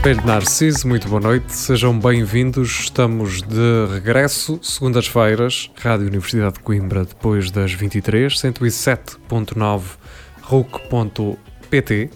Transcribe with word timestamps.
Espelho 0.00 0.24
Narciso, 0.24 0.88
muito 0.88 1.06
boa 1.10 1.20
noite, 1.20 1.52
sejam 1.52 2.00
bem-vindos. 2.00 2.70
Estamos 2.84 3.42
de 3.42 3.86
regresso, 3.92 4.58
segundas-feiras, 4.62 5.70
Rádio 5.76 6.06
Universidade 6.06 6.54
de 6.54 6.60
Coimbra, 6.60 7.04
depois 7.04 7.50
das 7.50 7.74
23, 7.74 8.32
107.9 8.32 9.82
RUC.pt 10.40 12.10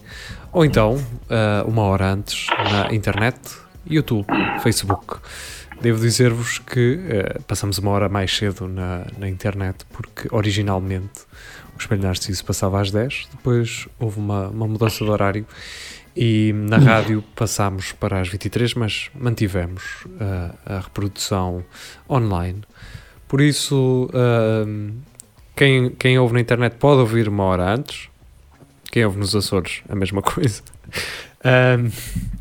ou 0.51 0.65
então 0.65 0.95
uh, 0.95 1.69
uma 1.69 1.83
hora 1.83 2.11
antes 2.11 2.47
na 2.71 2.91
internet, 2.91 3.37
YouTube, 3.87 4.25
Facebook. 4.63 5.19
Devo 5.79 5.99
dizer-vos 5.99 6.57
que 6.57 6.95
uh, 6.95 7.43
passamos 7.43 7.77
uma 7.77 7.91
hora 7.91 8.09
mais 8.09 8.35
cedo 8.35 8.67
na, 8.67 9.05
na 9.15 9.29
internet 9.29 9.85
porque 9.93 10.27
originalmente 10.31 11.21
o 11.75 11.79
Espelho 11.79 12.01
Narciso 12.01 12.43
passava 12.45 12.81
às 12.81 12.89
10, 12.89 13.27
depois 13.31 13.87
houve 13.99 14.17
uma, 14.17 14.47
uma 14.47 14.67
mudança 14.67 15.05
de 15.05 15.11
horário 15.11 15.45
e 16.15 16.53
na 16.53 16.77
rádio 16.77 17.23
passámos 17.35 17.91
para 17.91 18.21
as 18.21 18.29
23, 18.29 18.73
mas 18.75 19.09
mantivemos 19.13 19.83
uh, 20.05 20.55
a 20.65 20.79
reprodução 20.79 21.65
online. 22.09 22.61
Por 23.27 23.41
isso, 23.41 24.09
uh, 24.13 24.93
quem, 25.55 25.89
quem 25.89 26.17
ouve 26.17 26.33
na 26.33 26.39
internet 26.39 26.77
pode 26.77 27.01
ouvir 27.01 27.27
uma 27.27 27.43
hora 27.43 27.73
antes. 27.73 28.09
Quem 28.91 29.03
ouve 29.03 29.19
nos 29.19 29.35
Açores, 29.35 29.81
a 29.89 29.95
mesma 29.95 30.21
coisa. 30.23 30.61
Uh, 31.41 31.91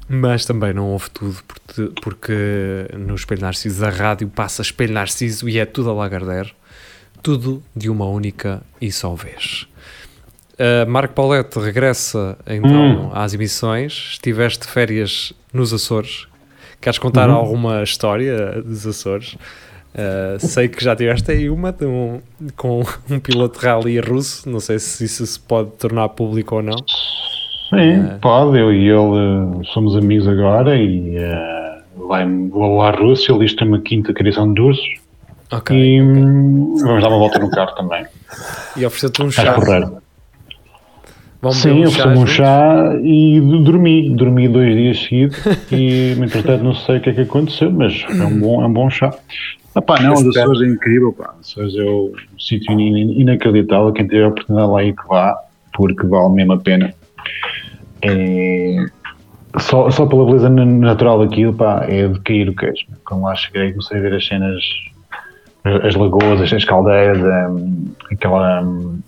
mas 0.08 0.44
também 0.44 0.72
não 0.72 0.90
ouve 0.90 1.10
tudo, 1.10 1.42
porque, 1.48 2.00
porque 2.00 2.88
no 2.96 3.14
Espelho 3.14 3.40
Narciso 3.40 3.84
a 3.84 3.90
rádio 3.90 4.28
passa 4.28 4.62
Espelho 4.62 4.92
Narciso 4.92 5.48
e 5.48 5.58
é 5.58 5.66
tudo 5.66 5.90
a 5.90 5.94
Lagardère. 5.94 6.54
Tudo 7.22 7.62
de 7.74 7.88
uma 7.88 8.04
única 8.04 8.62
e 8.80 8.92
só 8.92 9.14
vez. 9.14 9.66
Uh, 10.54 10.88
Marco 10.88 11.14
Paulette 11.14 11.58
regressa 11.58 12.36
então 12.46 12.70
hum. 12.70 13.10
às 13.12 13.34
emissões. 13.34 14.10
Estiveste 14.12 14.66
de 14.66 14.72
férias 14.72 15.32
nos 15.52 15.72
Açores. 15.72 16.26
Queres 16.80 16.98
contar 16.98 17.28
uhum. 17.28 17.36
alguma 17.36 17.82
história 17.82 18.62
dos 18.62 18.86
Açores? 18.86 19.36
Uh, 19.94 20.38
sei 20.38 20.68
que 20.68 20.82
já 20.82 20.94
tiveste 20.94 21.30
aí 21.30 21.48
uma 21.48 21.74
um, 21.82 22.20
com 22.56 22.82
um 23.10 23.18
piloto 23.18 23.58
rally 23.58 23.98
russo. 24.00 24.48
Não 24.48 24.60
sei 24.60 24.78
se 24.78 25.04
isso 25.04 25.26
se 25.26 25.40
pode 25.40 25.70
tornar 25.72 26.08
público 26.10 26.56
ou 26.56 26.62
não. 26.62 26.76
Sim, 27.70 28.00
uh, 28.00 28.18
pode. 28.20 28.58
Eu 28.58 28.72
e 28.72 28.88
ele 28.88 29.64
somos 29.72 29.96
amigos 29.96 30.28
agora 30.28 30.76
e 30.76 31.16
uh, 31.16 32.06
vai, 32.06 32.26
vou 32.48 32.82
à 32.82 32.90
Rússia. 32.90 33.32
Ele 33.32 33.48
tem 33.54 33.66
uma 33.66 33.80
quinta 33.80 34.12
criação 34.12 34.52
de 34.52 34.60
ursos. 34.60 34.94
Okay, 35.52 35.76
e 35.76 36.02
okay. 36.02 36.02
Hum, 36.02 36.74
vamos 36.80 37.02
dar 37.02 37.08
uma 37.08 37.18
volta 37.18 37.38
no 37.38 37.50
carro 37.50 37.74
também. 37.74 38.06
E 38.76 38.84
ofereceu-te 38.84 39.22
um 39.22 39.30
chá. 39.30 39.56
Vamos 41.44 41.58
Sim, 41.58 41.82
eu 41.82 41.90
um 42.08 42.22
um 42.22 42.26
chá 42.26 42.96
e 43.02 43.38
dormi. 43.38 44.08
Dormi 44.08 44.48
dois 44.48 44.74
dias 44.74 44.98
seguidos 44.98 45.38
e, 45.70 46.12
entretanto, 46.18 46.64
não 46.64 46.74
sei 46.74 46.96
o 46.96 47.00
que 47.02 47.10
é 47.10 47.12
que 47.12 47.20
aconteceu, 47.20 47.70
mas 47.70 48.02
é 48.08 48.24
um 48.24 48.40
bom, 48.40 48.62
é 48.62 48.66
um 48.66 48.72
bom 48.72 48.88
chá. 48.88 49.14
Ah, 49.74 49.82
pá, 49.82 50.00
não, 50.00 50.14
as 50.14 50.26
Açores 50.26 50.62
é 50.62 50.72
incrível, 50.72 51.12
pá. 51.12 51.34
Açores 51.38 51.76
é 51.76 51.84
um 51.84 52.12
sítio 52.38 52.80
inacreditável. 52.80 53.92
Quem 53.92 54.06
tiver 54.06 54.24
a 54.24 54.28
oportunidade 54.28 54.72
lá 54.72 54.80
aí 54.80 54.94
que 54.94 55.06
vá, 55.06 55.36
porque 55.74 56.06
vale 56.06 56.32
mesmo 56.34 56.54
a 56.54 56.58
pena. 56.58 56.94
É, 58.00 58.86
só, 59.60 59.90
só 59.90 60.06
pela 60.06 60.24
beleza 60.24 60.48
natural 60.48 61.26
daquilo, 61.26 61.52
pá, 61.52 61.84
é 61.86 62.08
de 62.08 62.20
cair 62.20 62.48
o 62.48 62.54
queijo. 62.54 62.86
Quando 63.04 63.24
lá 63.24 63.34
cheguei, 63.34 63.72
comecei 63.72 63.98
a 63.98 64.00
ver 64.00 64.14
as 64.14 64.26
cenas, 64.26 64.64
as 65.62 65.94
lagoas, 65.94 66.40
as 66.40 66.64
caldeiras, 66.64 67.50
hum, 67.50 67.92
aquela 68.10 68.62
hum, 68.62 68.98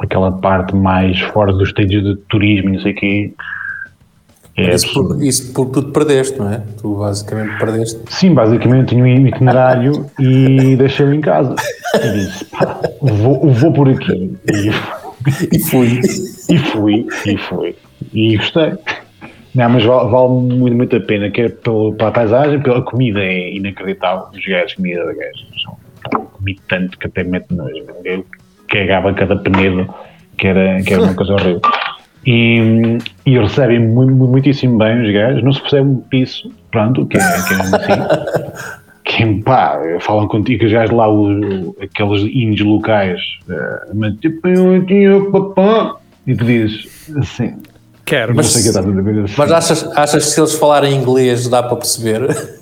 aquela 0.00 0.32
parte 0.32 0.74
mais 0.74 1.18
fora 1.20 1.52
dos 1.52 1.72
trilhos 1.72 2.02
de 2.02 2.16
turismo, 2.28 2.70
não 2.70 2.80
sei 2.80 2.92
o 2.92 2.94
quê. 2.94 3.34
É 4.56 4.74
isso, 4.74 4.92
por, 4.92 5.22
isso 5.22 5.52
por 5.52 5.66
tu 5.70 5.82
te 5.82 5.92
perdeste, 5.92 6.38
não 6.38 6.52
é? 6.52 6.62
Tu 6.80 6.94
basicamente 6.94 7.58
perdeste. 7.58 8.00
Sim, 8.08 8.34
basicamente 8.34 8.88
tinha 8.88 9.02
um 9.02 9.26
itinerário 9.26 10.06
e 10.18 10.74
deixei-o 10.76 11.14
em 11.14 11.20
casa. 11.20 11.54
E 11.94 12.12
disse, 12.12 12.44
pá, 12.46 12.80
vou, 13.00 13.50
vou 13.50 13.72
por 13.72 13.88
aqui. 13.88 14.36
E, 14.52 15.56
e 15.56 15.58
fui. 15.60 16.00
E 16.48 16.58
fui, 16.58 17.06
e 17.26 17.36
fui. 17.38 17.76
E 18.12 18.36
gostei. 18.36 18.72
Não, 19.54 19.68
mas 19.68 19.84
vale, 19.84 20.10
vale 20.10 20.28
muito, 20.28 20.76
muito 20.76 20.96
a 20.96 21.00
pena, 21.00 21.30
quer 21.30 21.50
pela, 21.56 21.92
pela 21.94 22.12
paisagem, 22.12 22.60
pela 22.60 22.82
comida 22.82 23.20
é 23.20 23.54
inacreditável. 23.54 24.26
Os 24.32 24.44
gajos, 24.44 24.74
comida 24.74 25.06
de 25.06 25.14
gajos. 25.14 25.64
Comi 26.32 26.58
tanto 26.68 26.98
que 26.98 27.06
até 27.06 27.24
mete 27.24 27.52
nojo. 27.52 27.84
Eu 28.04 28.24
cagava 28.70 29.12
cada 29.12 29.36
penedo, 29.36 29.92
que 30.38 30.46
era, 30.46 30.82
que 30.82 30.94
era 30.94 31.02
uma 31.02 31.14
coisa 31.14 31.34
horrível. 31.34 31.60
E, 32.26 32.98
e 33.26 33.38
recebem 33.38 33.80
muito, 33.80 34.12
muitíssimo 34.12 34.78
bem 34.78 35.02
os 35.02 35.12
gajos, 35.12 35.42
não 35.42 35.52
se 35.52 35.60
percebe 35.60 35.88
um 35.88 35.96
piso, 35.96 36.50
pronto, 36.70 37.06
que 37.06 37.16
é, 37.16 37.20
que 37.20 37.54
é 37.54 37.56
assim. 37.56 38.70
que 39.10 39.42
pá, 39.42 39.78
falam 40.00 40.28
contigo, 40.28 40.64
os 40.64 40.72
gajos 40.72 40.94
lá, 40.94 41.08
os, 41.08 41.74
aqueles 41.80 42.22
índios 42.32 42.66
locais, 42.66 43.20
uh, 43.48 43.94
mas 43.94 44.14
tipo, 44.16 44.46
e 46.26 46.34
tu 46.36 46.44
dizes 46.44 47.10
assim. 47.16 47.56
Quero, 48.04 48.34
mas, 48.34 48.54
mas 49.36 49.52
achas, 49.52 49.96
achas 49.96 50.24
que 50.26 50.30
se 50.32 50.40
eles 50.40 50.54
falarem 50.54 50.94
inglês 50.94 51.48
dá 51.48 51.62
para 51.62 51.76
perceber? 51.76 52.59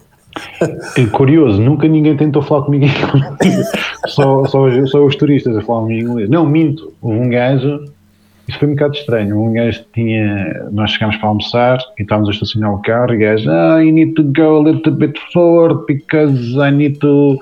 É 0.96 1.06
curioso, 1.06 1.60
nunca 1.60 1.88
ninguém 1.88 2.16
tentou 2.16 2.42
falar 2.42 2.64
comigo 2.64 2.84
em 2.84 2.88
inglês. 2.88 3.70
Só, 4.06 4.44
só, 4.46 4.86
só 4.86 5.04
os 5.04 5.16
turistas 5.16 5.56
a 5.56 5.60
falar 5.60 5.90
em 5.90 6.00
inglês. 6.00 6.30
Não, 6.30 6.46
minto. 6.46 6.94
Um 7.02 7.28
gajo, 7.28 7.84
isso 8.48 8.58
foi 8.58 8.68
um 8.68 8.72
bocado 8.72 8.94
estranho. 8.94 9.38
Um 9.38 9.52
gajo 9.52 9.84
tinha. 9.92 10.68
Nós 10.72 10.92
chegámos 10.92 11.16
para 11.16 11.28
almoçar 11.28 11.78
e 11.98 12.02
estávamos 12.02 12.30
a 12.30 12.32
estacionar 12.32 12.74
o 12.74 12.80
carro 12.80 13.12
e 13.12 13.16
o 13.16 13.20
gajo, 13.20 13.50
ah, 13.50 13.84
I 13.84 13.92
need 13.92 14.14
to 14.14 14.22
go 14.22 14.60
a 14.60 14.70
little 14.70 14.92
bit 14.92 15.18
forward 15.32 15.84
because 15.86 16.56
I 16.56 16.70
need 16.70 16.98
to 17.00 17.38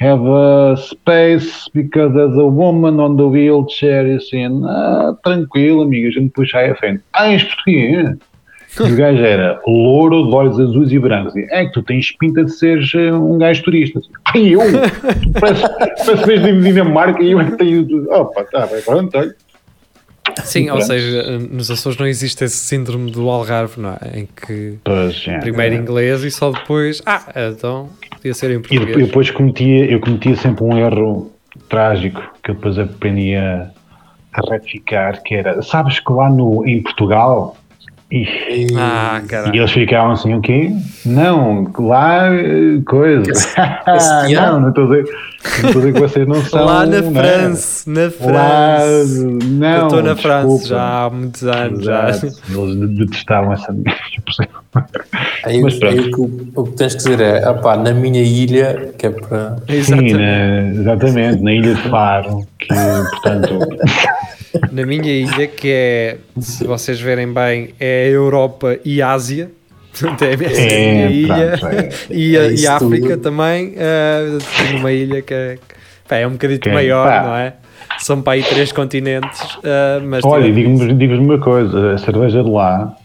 have 0.00 0.22
a 0.26 0.76
space 0.76 1.70
because 1.72 2.12
there's 2.12 2.36
a 2.36 2.44
woman 2.44 3.00
on 3.00 3.16
the 3.16 3.22
wheelchair. 3.22 4.06
E 4.06 4.16
assim, 4.16 4.44
ah, 4.66 5.14
tranquilo, 5.22 5.82
amiga, 5.82 6.08
a 6.08 6.10
gente 6.10 6.30
puxa 6.30 6.58
aí 6.58 6.70
a 6.70 6.74
frente. 6.74 7.02
Ah, 7.14 7.32
em 7.32 7.38
português? 7.38 8.16
E 8.80 8.92
o 8.92 8.96
gajo 8.96 9.22
era 9.22 9.60
louro, 9.66 10.26
de 10.28 10.34
olhos 10.34 10.58
azuis 10.58 10.90
e 10.92 10.98
brancos. 10.98 11.36
E, 11.36 11.46
é 11.50 11.66
que 11.66 11.72
tu 11.72 11.82
tens 11.82 12.10
pinta 12.12 12.44
de 12.44 12.52
seres 12.52 12.92
eh, 12.94 13.12
um 13.12 13.36
gajo 13.36 13.62
turista. 13.62 14.00
E 14.34 14.52
eu? 14.52 14.60
Tu 14.60 15.40
parece, 15.40 15.62
parece 16.06 16.26
mesmo 16.26 16.46
de 16.46 16.62
Dinamarca 16.62 17.22
e 17.22 17.32
eu 17.32 17.40
é 17.40 17.44
que 17.50 17.56
tenho. 17.58 18.10
Opa, 18.10 18.44
tá, 18.44 18.64
vai, 18.66 18.80
pronto, 18.80 19.16
olha. 19.18 19.34
Sim, 20.44 20.70
ou 20.70 20.80
seja, 20.80 21.38
nos 21.38 21.70
Açores 21.70 21.98
não 21.98 22.06
existe 22.06 22.44
esse 22.44 22.56
síndrome 22.56 23.10
do 23.10 23.28
Algarve, 23.28 23.80
não 23.80 23.90
é? 23.90 24.20
Em 24.20 24.26
que 24.26 24.78
pois, 24.84 25.24
é, 25.26 25.38
primeiro 25.38 25.74
é. 25.74 25.78
inglês 25.78 26.22
e 26.22 26.30
só 26.30 26.50
depois, 26.50 27.02
ah, 27.04 27.24
então 27.52 27.90
podia 28.10 28.32
ser 28.32 28.52
em 28.52 28.60
português. 28.60 28.96
E 28.96 29.00
eu 29.00 29.06
depois 29.06 29.30
cometia, 29.30 29.84
eu 29.90 30.00
cometia 30.00 30.36
sempre 30.36 30.64
um 30.64 30.78
erro 30.78 31.32
trágico 31.68 32.22
que 32.42 32.52
eu 32.52 32.54
depois 32.54 32.78
aprendi 32.78 33.34
a, 33.34 33.68
a 34.32 34.50
retificar, 34.50 35.22
que 35.22 35.34
era, 35.34 35.60
sabes 35.60 35.98
que 35.98 36.12
lá 36.12 36.30
no, 36.30 36.64
em 36.66 36.80
Portugal 36.82 37.56
e, 38.12 38.66
ah, 38.76 39.22
e 39.54 39.56
eles 39.56 39.70
ficavam 39.70 40.12
assim, 40.12 40.34
o 40.34 40.42
quê? 40.42 40.70
Não, 41.06 41.66
lá, 41.78 42.28
coisa. 42.84 43.32
não, 44.30 44.60
não 44.60 44.68
estou 44.68 44.84
a 44.84 44.86
dizer, 44.88 45.04
não 45.62 45.68
estou 45.68 45.70
a 45.70 45.72
dizer 45.72 45.92
que 45.94 46.00
vocês 46.00 46.28
não 46.28 46.44
são. 46.44 46.66
Lá 46.66 46.84
na 46.84 47.00
não. 47.00 47.08
É? 47.08 47.22
França, 47.22 47.90
na 47.90 48.10
França. 48.10 48.30
Lá, 48.30 48.80
não, 49.44 49.76
Eu 49.76 49.82
estou 49.86 50.02
na 50.02 50.12
desculpa. 50.12 50.28
França 50.28 50.66
já 50.66 51.04
há 51.04 51.10
muitos 51.10 51.44
anos. 51.44 51.80
Exato. 51.80 52.26
Já. 52.28 52.60
Eles 52.60 52.98
detestavam 52.98 53.52
essa 53.54 53.72
aí, 55.44 55.62
Mas 55.62 55.82
aí 55.82 56.00
o, 56.00 56.10
que, 56.10 56.50
o 56.54 56.64
que 56.64 56.72
tens 56.72 56.94
que 56.94 56.98
dizer 56.98 57.20
é, 57.20 57.48
opá, 57.48 57.78
na 57.78 57.94
minha 57.94 58.22
ilha, 58.22 58.92
que 58.98 59.06
é 59.06 59.10
para. 59.10 59.56
Sim, 59.82 60.12
na, 60.12 60.68
exatamente, 60.68 61.42
na 61.42 61.52
ilha 61.54 61.74
de 61.74 61.80
Faro, 61.88 62.46
que 62.58 62.68
portanto. 62.68 63.58
Na 64.70 64.84
minha 64.84 65.12
ilha, 65.12 65.46
que 65.46 65.70
é, 65.70 66.18
se 66.40 66.64
vocês 66.64 67.00
verem 67.00 67.32
bem, 67.32 67.70
é 67.78 68.08
Europa 68.08 68.78
e 68.84 69.00
Ásia. 69.00 69.50
Portanto, 69.92 70.22
é, 70.22 70.32
é 70.32 70.34
a 70.34 70.92
minha 70.92 71.10
ilha 71.10 71.58
é. 71.70 71.88
e, 72.10 72.36
é 72.36 72.52
e 72.54 72.66
a 72.66 72.76
África 72.76 73.10
tudo. 73.10 73.22
também. 73.22 73.74
Uh, 73.74 74.78
uma 74.78 74.92
ilha 74.92 75.20
que 75.20 75.34
é, 75.34 75.58
pá, 76.08 76.16
é 76.16 76.26
um 76.26 76.32
bocadito 76.32 76.68
maior, 76.70 77.06
pá. 77.06 77.22
não 77.22 77.36
é? 77.36 77.54
São 77.98 78.22
para 78.22 78.34
aí 78.34 78.42
três 78.42 78.72
continentes. 78.72 79.42
Uh, 79.56 80.02
mas 80.04 80.24
Olha, 80.24 80.50
digo-vos 80.50 80.96
digo 80.98 81.14
uma 81.14 81.38
coisa: 81.38 81.92
a 81.92 81.98
cerveja 81.98 82.42
de 82.42 82.50
lá, 82.50 82.96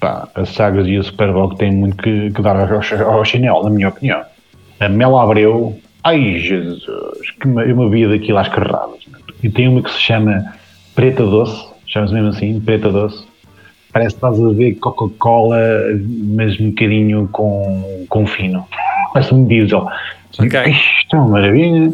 pá, 0.00 0.28
a 0.34 0.44
Sagres 0.44 0.86
e 0.86 0.96
a 0.96 1.02
Superboc 1.02 1.56
têm 1.58 1.72
muito 1.72 1.96
que, 1.96 2.30
que 2.30 2.42
dar 2.42 2.56
ao, 2.56 3.12
ao 3.12 3.24
chinelo, 3.24 3.64
na 3.64 3.70
minha 3.70 3.88
opinião. 3.88 4.22
A 4.78 4.88
Mel 4.88 5.18
Abreu, 5.18 5.76
ai 6.04 6.38
Jesus, 6.38 6.84
que 7.40 7.48
eu 7.48 7.76
me 7.76 7.90
via 7.90 8.08
daquilo 8.08 8.38
às 8.38 8.48
carradas. 8.48 9.05
E 9.46 9.50
tem 9.50 9.68
uma 9.68 9.80
que 9.80 9.90
se 9.92 10.00
chama 10.00 10.54
Preta 10.92 11.24
Doce, 11.24 11.68
chama-se 11.86 12.12
mesmo 12.12 12.30
assim, 12.30 12.58
Preta 12.58 12.90
Doce. 12.90 13.24
Parece 13.92 14.10
que 14.10 14.16
estás 14.16 14.40
a 14.40 14.48
ver 14.48 14.74
Coca-Cola, 14.74 15.56
mas 16.34 16.58
um 16.58 16.70
bocadinho 16.70 17.28
com, 17.30 18.06
com 18.08 18.26
fino. 18.26 18.66
Parece 19.12 19.32
um 19.32 19.46
diesel. 19.46 19.86
Ok. 20.36 20.60
Isto 20.66 21.14
é 21.14 21.18
uma 21.18 21.28
maravilha. 21.28 21.92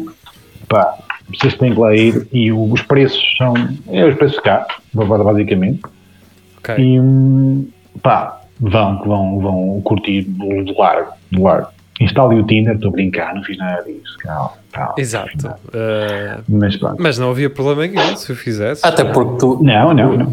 Pá, 0.67 0.97
vocês 1.31 1.53
têm 1.53 1.73
que 1.73 1.79
lá 1.79 1.95
ir 1.95 2.27
e 2.33 2.51
os 2.51 2.81
preços 2.81 3.23
são. 3.37 3.53
É 3.87 4.03
os 4.03 4.15
preços 4.15 4.39
cá, 4.39 4.65
basicamente. 4.91 5.81
Ok. 6.57 6.75
E 6.83 6.99
hum, 6.99 7.67
pá, 8.01 8.41
vão, 8.59 8.97
vão, 9.03 9.39
vão 9.39 9.81
curtir 9.81 10.23
do 10.23 10.75
largo, 10.75 11.11
do 11.31 11.43
largo. 11.43 11.67
Instalem 12.01 12.39
o 12.39 12.43
Tinder, 12.45 12.73
estou 12.75 12.89
a 12.89 12.91
brincar, 12.91 13.35
não 13.35 13.43
fiz 13.43 13.57
nada 13.57 13.83
disso. 13.83 14.17
Calma, 14.19 14.51
calma. 14.71 14.93
Exato. 14.97 15.47
Uh, 15.47 16.41
Mas 16.49 16.75
pronto. 16.75 16.95
mas 16.99 17.17
não 17.19 17.29
havia 17.29 17.49
problema 17.49 17.85
nenhum 17.85 18.15
se 18.17 18.31
o 18.31 18.35
fizesse. 18.35 18.81
Até 18.85 19.03
porque 19.03 19.37
tu. 19.37 19.59
Não, 19.61 19.93
não, 19.93 20.17
não. 20.17 20.31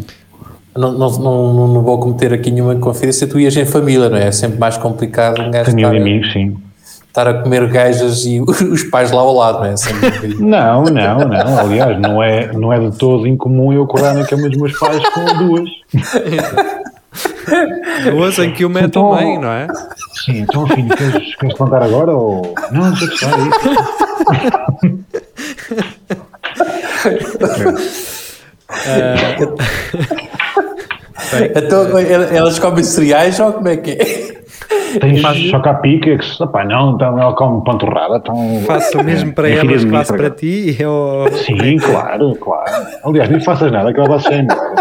Não, 0.75 0.91
não, 0.93 1.09
não, 1.19 1.67
não 1.67 1.81
vou 1.81 1.99
cometer 1.99 2.33
aqui 2.33 2.49
nenhuma 2.49 2.75
confidência, 2.75 3.27
tu 3.27 3.37
ias 3.39 3.55
em 3.57 3.65
família, 3.65 4.09
não 4.09 4.17
é? 4.17 4.27
É 4.27 4.31
sempre 4.31 4.57
mais 4.57 4.77
complicado 4.77 5.41
um 5.41 5.51
gajo 5.51 5.69
Família 5.71 5.87
estar, 5.89 5.95
e 5.95 5.99
a- 5.99 6.01
amigos, 6.01 6.31
sim. 6.31 6.57
estar 7.07 7.27
a 7.27 7.33
comer 7.43 7.67
gajas 7.69 8.25
e 8.25 8.39
os 8.71 8.83
pais 8.83 9.11
lá 9.11 9.19
ao 9.21 9.33
lado, 9.35 9.59
não 9.59 9.65
é? 9.65 9.75
Não, 10.39 10.83
não, 10.85 11.19
não. 11.27 11.59
Aliás, 11.59 11.99
não 11.99 12.23
é, 12.23 12.53
não 12.53 12.71
é 12.73 12.79
de 12.89 12.97
todo 12.97 13.27
incomum 13.27 13.73
eu 13.73 13.83
acordar 13.83 14.13
na 14.15 14.25
cama 14.25 14.47
dos 14.49 14.57
meus 14.57 14.79
pais 14.79 15.03
com 15.09 15.45
duas. 15.45 15.69
Duas 18.11 18.37
em 18.39 18.51
que 18.53 18.65
o 18.65 18.69
mete 18.69 18.85
Então- 18.85 19.11
também, 19.11 19.39
não 19.39 19.51
é? 19.51 19.67
Sim, 20.25 20.39
então, 20.39 20.67
filho, 20.67 20.89
queres, 20.95 21.35
queres 21.35 21.61
agora 21.61 22.11
ou. 22.15 22.53
Não, 22.71 22.89
deixa 22.91 23.07
de 23.07 23.13
estar 23.13 23.33
aí. 23.33 23.49
Então, 31.55 31.97
elas 31.97 32.59
comem 32.59 32.83
cereais 32.83 33.39
ou 33.39 33.53
como 33.53 33.67
é 33.67 33.77
que 33.77 33.91
é? 33.91 34.41
Tens 34.99 35.21
choca-pica, 35.49 36.17
que 36.17 36.25
se- 36.25 36.41
opá, 36.43 36.65
não, 36.65 36.95
então 36.95 37.17
ela 37.19 37.33
come 37.33 37.63
panturrada, 37.63 38.17
então. 38.17 38.61
Faço 38.65 38.99
o 38.99 39.03
mesmo 39.03 39.33
para 39.33 39.49
É 39.49 39.57
elas 39.57 39.83
mim, 39.85 39.91
faço 39.91 40.13
para 40.13 40.29
ti. 40.29 40.75
Eu... 40.77 41.25
Sim, 41.45 41.77
claro, 41.77 42.35
claro. 42.35 42.87
Aliás, 43.03 43.29
nem 43.29 43.39
faças 43.39 43.71
nada, 43.71 43.93
que 43.93 43.99
ela 43.99 44.09
vai 44.09 44.19
ser 44.19 44.33
embora. 44.43 44.75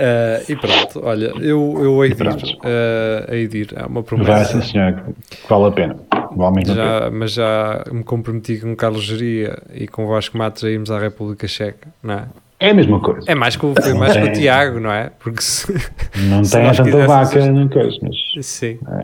Uh, 0.00 0.50
e 0.50 0.56
pronto, 0.56 1.00
olha, 1.04 1.26
eu, 1.40 1.76
eu 1.78 2.02
hei 2.04 2.14
de 2.14 2.22
ir, 2.24 2.28
uh, 2.32 3.32
hei 3.34 3.46
de 3.46 3.58
ir, 3.58 3.68
é 3.76 3.80
uma 3.84 4.00
Vai, 4.00 4.02
promessa. 4.02 4.62
sim, 4.62 4.72
senhor, 4.72 4.94
que 5.28 5.36
vale 5.48 5.66
a 5.66 5.70
pena. 5.72 5.96
Vale 6.34 6.60
a. 6.62 6.74
Já, 6.74 7.10
mas 7.10 7.32
já 7.32 7.84
me 7.92 8.02
comprometi 8.02 8.58
com 8.60 8.72
o 8.72 8.76
Carlos 8.76 9.02
Geria 9.04 9.58
e 9.74 9.86
com 9.86 10.06
o 10.06 10.08
Vasco 10.08 10.38
Matos 10.38 10.64
a 10.64 10.70
irmos 10.70 10.90
à 10.90 10.98
República 10.98 11.46
Checa, 11.46 11.88
não 12.02 12.14
é? 12.14 12.24
É 12.62 12.70
a 12.70 12.74
mesma 12.74 13.00
coisa. 13.00 13.22
É 13.26 13.34
mais 13.34 13.56
que 13.56 13.64
o, 13.66 13.74
foi 13.74 13.94
mais 13.94 14.12
que 14.12 14.18
o 14.18 14.22
tem- 14.24 14.32
Tiago, 14.34 14.80
não 14.80 14.92
é? 14.92 15.10
Porque 15.18 15.40
se, 15.42 15.70
Não 16.28 16.44
se 16.44 16.52
tem 16.52 16.62
tanta 16.70 16.82
quiséssemos- 16.84 17.06
vaca 17.06 17.52
na 17.52 17.68
coisa, 17.68 17.96
mas 18.02 18.46
Sim. 18.46 18.78
é 18.86 18.94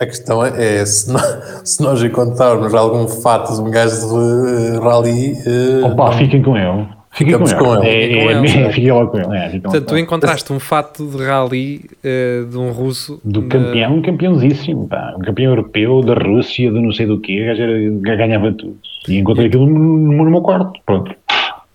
a. 0.00 0.04
A 0.04 0.06
questão 0.06 0.44
é, 0.44 0.76
é 0.80 0.86
se, 0.86 1.10
nós, 1.12 1.60
se 1.64 1.82
nós 1.82 2.02
encontrarmos 2.02 2.74
algum 2.74 3.06
fato 3.08 3.54
de 3.54 3.60
um 3.62 3.70
gajo 3.70 3.96
de 3.96 4.76
eh, 4.76 4.80
rally. 4.80 5.32
eh, 5.46 5.86
Opa, 5.86 6.10
não- 6.10 6.18
fiquem 6.18 6.42
com 6.42 6.56
ele. 6.56 6.86
Fiquem 7.20 7.38
com 7.38 7.46
Ficamos 7.46 7.52
ele. 7.52 7.60
com 7.60 7.84
ele. 7.84 7.88
É, 7.88 8.08
com 8.08 8.14
é, 8.14 8.48
ele, 8.76 8.88
é, 8.88 8.92
lá 8.94 9.06
com 9.06 9.18
ele. 9.18 9.36
É, 9.36 9.60
Portanto, 9.60 9.86
tu 9.86 9.98
encontraste 9.98 10.52
um 10.54 10.58
fato 10.58 11.06
de 11.06 11.22
rally 11.22 11.82
uh, 12.02 12.46
de 12.46 12.56
um 12.56 12.70
russo 12.70 13.20
Do 13.22 13.42
na- 13.42 13.48
campeão, 13.48 13.94
um 13.96 14.00
campeãozíssimo, 14.02 14.88
pá. 14.88 15.14
um 15.18 15.20
campeão 15.20 15.50
europeu, 15.50 16.00
da 16.02 16.14
Rússia, 16.14 16.70
de 16.70 16.80
não 16.80 16.90
sei 16.92 17.04
do 17.04 17.20
quê, 17.20 17.44
era- 17.46 18.16
ganhava 18.16 18.52
tudo. 18.52 18.78
E 19.06 19.18
encontrei 19.18 19.48
aquilo 19.48 19.66
no, 19.66 19.98
no 20.24 20.30
meu 20.30 20.40
quarto, 20.40 20.80
pronto. 20.86 21.14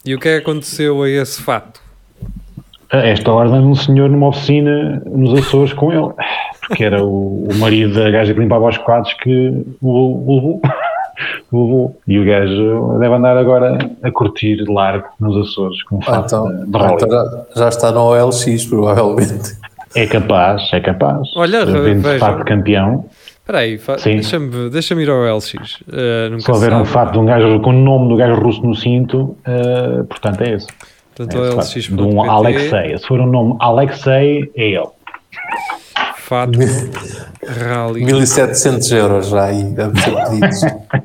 E 0.03 0.15
o 0.15 0.19
que 0.19 0.30
é 0.30 0.38
que 0.38 0.42
aconteceu 0.42 1.03
a 1.03 1.09
esse 1.09 1.42
fato? 1.44 1.80
A 2.91 2.98
esta 2.98 3.31
hora 3.31 3.50
anda 3.50 3.68
um 3.68 3.75
senhor 3.75 4.09
numa 4.09 4.27
oficina 4.30 5.01
nos 5.06 5.38
Açores 5.39 5.74
com 5.74 5.91
ele, 5.91 6.13
porque 6.68 6.83
era 6.83 7.03
o, 7.03 7.48
o 7.51 7.56
marido 7.59 7.94
da 7.94 8.09
gaja 8.09 8.33
que 8.33 8.39
limpava 8.39 8.68
os 8.69 8.77
quadros 8.80 9.13
que 9.13 9.51
o, 9.81 9.89
o 9.89 10.36
levou. 10.36 10.62
E 12.07 12.19
o 12.19 12.25
gajo 12.25 12.97
deve 13.00 13.13
andar 13.15 13.38
agora 13.38 13.77
a 14.03 14.12
curtir 14.12 14.63
largo 14.67 15.07
nos 15.19 15.50
Açores 15.50 15.81
com 15.83 15.95
um 15.97 16.00
Ah, 16.01 16.06
fato 16.06 16.25
então, 16.25 16.47
de, 16.65 16.71
de 16.71 16.77
rally. 16.77 16.95
então 17.01 17.45
já, 17.56 17.69
está 17.69 17.91
no 17.91 18.01
OLX, 18.01 18.65
provavelmente. 18.65 19.57
É 19.95 20.06
capaz, 20.06 20.62
é 20.73 20.79
capaz. 20.81 21.27
Olha, 21.38 21.65
Vende 21.65 22.01
veja. 22.01 22.19
fato 22.19 22.39
de 22.39 22.44
campeão. 22.45 23.06
Espera 23.39 23.59
aí, 23.59 23.79
deixa-me 24.03 24.69
deixa 24.71 24.94
ir 24.95 25.09
ao 25.09 25.38
LX. 25.38 25.53
Uh, 25.53 26.29
nunca 26.31 26.41
Se 26.41 26.51
houver 26.51 26.73
um 26.73 26.83
fato 26.83 27.12
de 27.13 27.19
um 27.19 27.25
gajo 27.25 27.59
com 27.62 27.69
o 27.69 27.73
nome 27.73 28.09
do 28.09 28.15
gajo 28.17 28.33
russo 28.41 28.62
no 28.65 28.75
cinto, 28.75 29.38
eh, 29.45 30.03
portanto 30.09 30.41
é 30.41 30.53
esse. 30.56 30.67
Portanto, 31.15 31.44
É. 31.44 31.50
LX. 31.56 31.73
de 31.95 32.01
um 32.01 32.21
Alexei. 32.29 32.97
Se 32.97 33.07
for 33.07 33.19
um 33.21 33.27
nome 33.27 33.56
Alexei, 33.59 34.51
é 34.56 34.69
ele. 34.71 34.88
Fato 36.17 36.57
rally. 37.47 38.03
1700 38.03 38.91
euros 38.94 39.27
já 39.29 39.44
aí, 39.45 39.63
deve 39.63 40.01
ser 40.01 40.12
pedidos. 40.15 40.62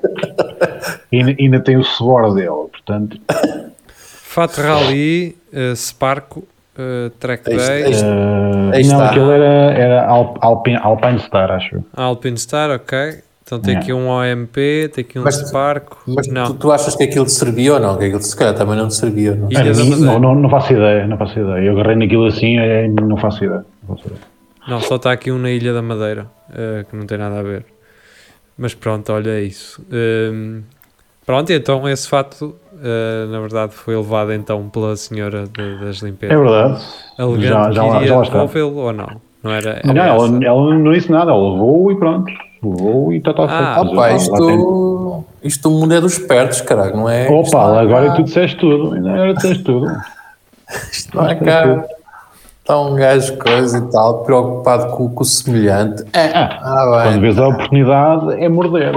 E 1.12 1.18
ainda- 1.18 1.36
ainda 1.38 1.60
tem 1.60 1.76
o 1.76 1.84
suor 1.84 2.34
dele, 2.34 2.48
portanto. 2.70 3.18
Fato 3.86 4.60
rally, 4.60 5.36
uh, 5.52 5.74
Sparco, 5.74 6.40
uh, 6.78 7.10
Track 7.18 7.50
Aí 7.50 7.56
está, 7.56 7.68
Day, 7.72 7.90
está. 7.90 8.06
eh, 8.06 8.76
Aí 8.76 8.86
não, 8.86 9.00
aquele 9.02 9.30
era, 9.32 9.44
era 9.72 10.06
Alp- 10.06 10.36
Alpine, 10.40 10.78
Alpine 10.82 11.18
Star, 11.20 11.50
acho. 11.50 11.82
Alpine 11.94 12.38
Star, 12.38 12.70
ok. 12.70 13.18
Então 13.42 13.58
tem 13.58 13.72
Yeah. 13.72 13.82
aqui 13.84 13.92
um 13.92 14.06
OMP, 14.08 14.88
tem 14.94 15.02
aqui 15.02 15.18
um 15.18 15.24
Mas- 15.24 15.34
Sparco. 15.48 16.00
Mas 16.06 16.28
não, 16.28 16.46
tu, 16.46 16.54
tu 16.54 16.70
achas 16.70 16.94
que 16.94 17.02
aquilo 17.02 17.24
te 17.24 17.32
servia 17.32 17.74
ou 17.74 17.80
não? 17.80 17.96
Que 17.98 18.04
aquilo 18.04 18.22
se 18.22 18.36
calhar 18.36 18.54
também 18.54 18.76
não 18.76 18.86
te 18.86 18.94
servia, 18.94 19.34
não? 19.34 19.50
E- 19.50 19.54
Madeira. 19.54 19.96
não, 19.96 20.20
não, 20.20 20.34
não 20.36 20.48
faço 20.48 20.72
ideia, 20.72 21.04
não 21.08 21.18
faço 21.18 21.32
ideia. 21.40 21.64
Eu 21.64 21.72
agarrei 21.72 21.96
naquilo 21.96 22.26
assim, 22.26 22.58
eh, 22.60 22.86
não 22.86 23.16
faço 23.16 23.44
ideia. 23.44 23.64
Não 23.88 23.96
faço 23.96 24.06
ideia. 24.06 24.20
não, 24.68 24.80
só 24.80 24.94
está 24.94 25.10
aqui 25.10 25.32
um 25.32 25.38
na 25.38 25.50
Ilha 25.50 25.72
da 25.72 25.82
Madeira, 25.82 26.26
uh, 26.50 26.84
que 26.88 26.94
não 26.94 27.04
tem 27.06 27.18
nada 27.18 27.40
a 27.40 27.42
ver. 27.42 27.64
Mas 28.60 28.74
pronto, 28.74 29.10
olha 29.12 29.30
é 29.30 29.40
isso. 29.42 29.80
Um, 29.90 30.62
pronto, 31.24 31.50
então 31.50 31.88
esse 31.88 32.06
fato, 32.06 32.54
uh, 32.74 33.30
na 33.32 33.40
verdade, 33.40 33.72
foi 33.72 33.96
levado 33.96 34.32
então 34.34 34.68
pela 34.68 34.94
senhora 34.96 35.44
de- 35.46 35.78
das 35.80 36.02
É 36.02 36.06
limpezas. 36.06 36.38
verdade. 36.38 36.84
Alegando 37.16 37.42
Já, 37.48 37.70
já, 37.72 37.82
que 37.82 37.88
lá, 37.88 38.02
iria 38.02 38.20
devolvê-lo 38.22 38.76
ou 38.76 38.92
não? 38.92 39.08
Não 39.42 39.50
era? 39.50 39.80
Não, 39.82 39.92
era 39.92 40.06
ela, 40.12 40.26
essa? 40.26 40.44
ela 40.44 40.74
não 40.74 40.92
disse 40.92 41.10
nada, 41.10 41.30
ela 41.30 41.52
levou 41.52 41.90
e 41.90 41.96
pronto. 41.98 42.30
Levou 42.62 43.10
e 43.12 43.16
está 43.16 43.32
tá, 43.32 43.46
Ah. 43.48 43.80
Opa, 43.80 44.12
isto, 44.12 45.24
isto 45.42 45.68
o 45.70 45.80
mundo 45.80 45.94
é 45.94 46.00
dos 46.02 46.12
espertos, 46.18 46.60
caralho, 46.60 46.94
não 46.94 47.08
é? 47.08 47.26
Opa, 47.30 47.68
não 47.68 47.78
é 47.78 47.82
agora 47.82 48.06
cá- 48.08 48.14
tu 48.16 48.22
disseste 48.24 48.58
tudo. 48.58 48.92
ainda 48.94 49.10
Agora 49.10 49.32
disseste 49.34 49.64
tudo. 49.64 49.86
Isto 50.92 51.16
não 51.16 51.26
é 51.28 51.34
cá. 51.34 51.84
Está 52.60 52.78
um 52.80 52.94
gajo 52.94 53.36
coisa 53.38 53.78
e 53.78 53.90
tal, 53.90 54.22
preocupado 54.24 54.92
com, 54.96 55.08
com 55.10 55.22
o 55.22 55.26
semelhante. 55.26 56.04
É, 56.12 56.28
Ah, 56.34 56.58
ah, 56.62 57.02
quando 57.04 57.12
bem. 57.12 57.20
vês 57.22 57.38
a 57.38 57.48
oportunidade, 57.48 58.32
é 58.42 58.48
morder. 58.48 58.92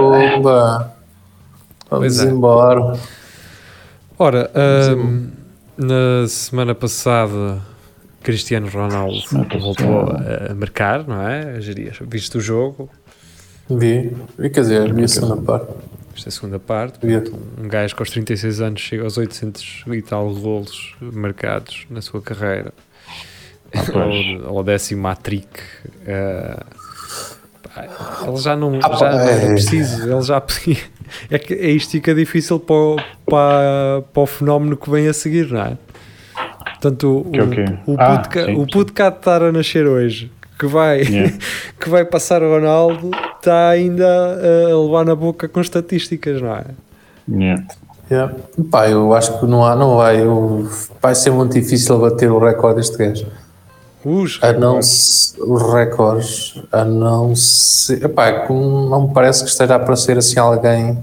Vamos 1.90 2.20
é. 2.20 2.24
embora. 2.24 2.98
Ora, 4.18 4.50
ahm, 4.54 5.28
na 5.76 6.28
semana 6.28 6.74
passada, 6.74 7.58
Cristiano 8.22 8.68
Ronaldo 8.68 9.18
voltou 9.60 10.00
a, 10.10 10.52
a 10.52 10.54
marcar, 10.54 11.06
não 11.06 11.20
é? 11.20 11.58
Viste 12.02 12.38
o 12.38 12.40
jogo, 12.40 12.88
Vi. 13.68 14.14
Vi, 14.38 14.50
quer 14.50 14.60
dizer, 14.60 14.92
vi 14.92 15.04
a 15.04 15.08
segunda 15.08 15.36
parte. 15.40 15.72
viste 16.12 16.28
a 16.28 16.30
segunda 16.32 16.58
parte. 16.58 16.98
Vi. 17.04 17.16
Um 17.58 17.66
gajo 17.66 17.96
com 17.96 18.02
os 18.02 18.10
36 18.10 18.60
anos 18.60 18.80
chega 18.80 19.02
aos 19.04 19.16
800 19.16 19.84
e 19.88 20.02
tal 20.02 20.32
golos 20.34 20.94
marcados 21.00 21.86
na 21.90 22.02
sua 22.02 22.20
carreira. 22.20 22.72
Ou, 24.48 24.62
décimo 24.62 25.06
hat-trick. 25.08 25.48
eh, 26.06 26.56
pá, 27.74 27.86
ele 28.26 28.36
já 28.36 28.56
não, 28.56 28.78
Ah, 28.82 28.94
já 28.96 29.10
não 29.12 29.18
era 29.20 29.42
é. 29.42 29.48
preciso, 29.52 30.10
ele 30.10 30.22
já 30.22 30.40
podia. 30.40 30.76
É, 31.30 31.38
que, 31.38 31.54
é 31.54 31.70
isto 31.70 31.90
fica 31.92 32.14
difícil 32.14 32.58
para, 32.58 32.74
o- 32.74 32.96
para, 33.26 34.02
para 34.12 34.22
o 34.22 34.26
fenómeno 34.26 34.76
que 34.76 34.90
vem 34.90 35.06
a 35.08 35.12
seguir, 35.12 35.50
não 35.52 35.60
é? 35.60 35.78
Portanto, 36.64 37.24
o, 37.26 37.30
Que 37.30 37.40
é 37.40 37.42
o 37.86 37.92
o, 37.92 37.96
Ah, 37.98 38.16
puto 38.16 38.28
ca- 38.30 38.44
sim, 38.46 38.54
o 38.54 38.60
sim. 38.60 38.66
puto 38.72 38.92
cá 38.92 39.10
de 39.10 39.16
estar 39.18 39.42
a 39.42 39.52
nascer 39.52 39.86
hoje, 39.86 40.30
que 40.58 40.66
vai, 40.66 41.02
Yeah. 41.02 41.32
que 41.80 41.88
vai 41.90 42.04
passar 42.04 42.42
o 42.42 42.48
Ronaldo, 42.50 43.10
está 43.38 43.68
ainda 43.70 44.06
a 44.06 44.76
levar 44.80 45.04
na 45.04 45.14
boca 45.14 45.46
com 45.48 45.60
estatísticas, 45.60 46.40
não 46.40 46.54
é? 46.56 46.64
Yeah. 47.30 47.62
Yeah. 48.10 48.34
Pá, 48.70 48.88
eu 48.88 49.14
acho 49.14 49.38
que 49.40 49.46
não, 49.46 49.64
há, 49.64 49.74
não 49.76 49.96
vai. 49.96 50.18
vai 51.00 51.14
ser 51.14 51.30
muito 51.30 51.52
difícil 51.54 51.98
bater 51.98 52.30
o 52.30 52.38
recorde 52.38 52.76
deste 52.80 52.96
gajo. 52.98 53.26
Os 54.04 54.38
A 54.42 54.52
não 54.52 54.82
se- 54.82 55.34
os 55.40 55.62
recordes, 55.72 56.60
a 56.70 56.84
não 56.84 57.34
ser. 57.34 58.04
Epá, 58.04 58.26
é 58.26 58.48
não 58.52 59.08
me 59.08 59.14
parece 59.14 59.42
que 59.44 59.50
esteja 59.50 59.74
a 59.74 59.76
aparecer 59.76 60.18
assim 60.18 60.38
alguém. 60.38 60.98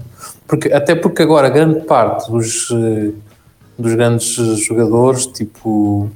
Porque, 0.46 0.72
até 0.72 0.94
porque 0.94 1.22
agora 1.22 1.48
grande 1.48 1.80
parte 1.80 2.30
dos, 2.30 2.68
eh, 2.70 3.10
dos 3.78 3.94
grandes 3.94 4.26
jogadores, 4.66 5.26
tipo 5.26 6.10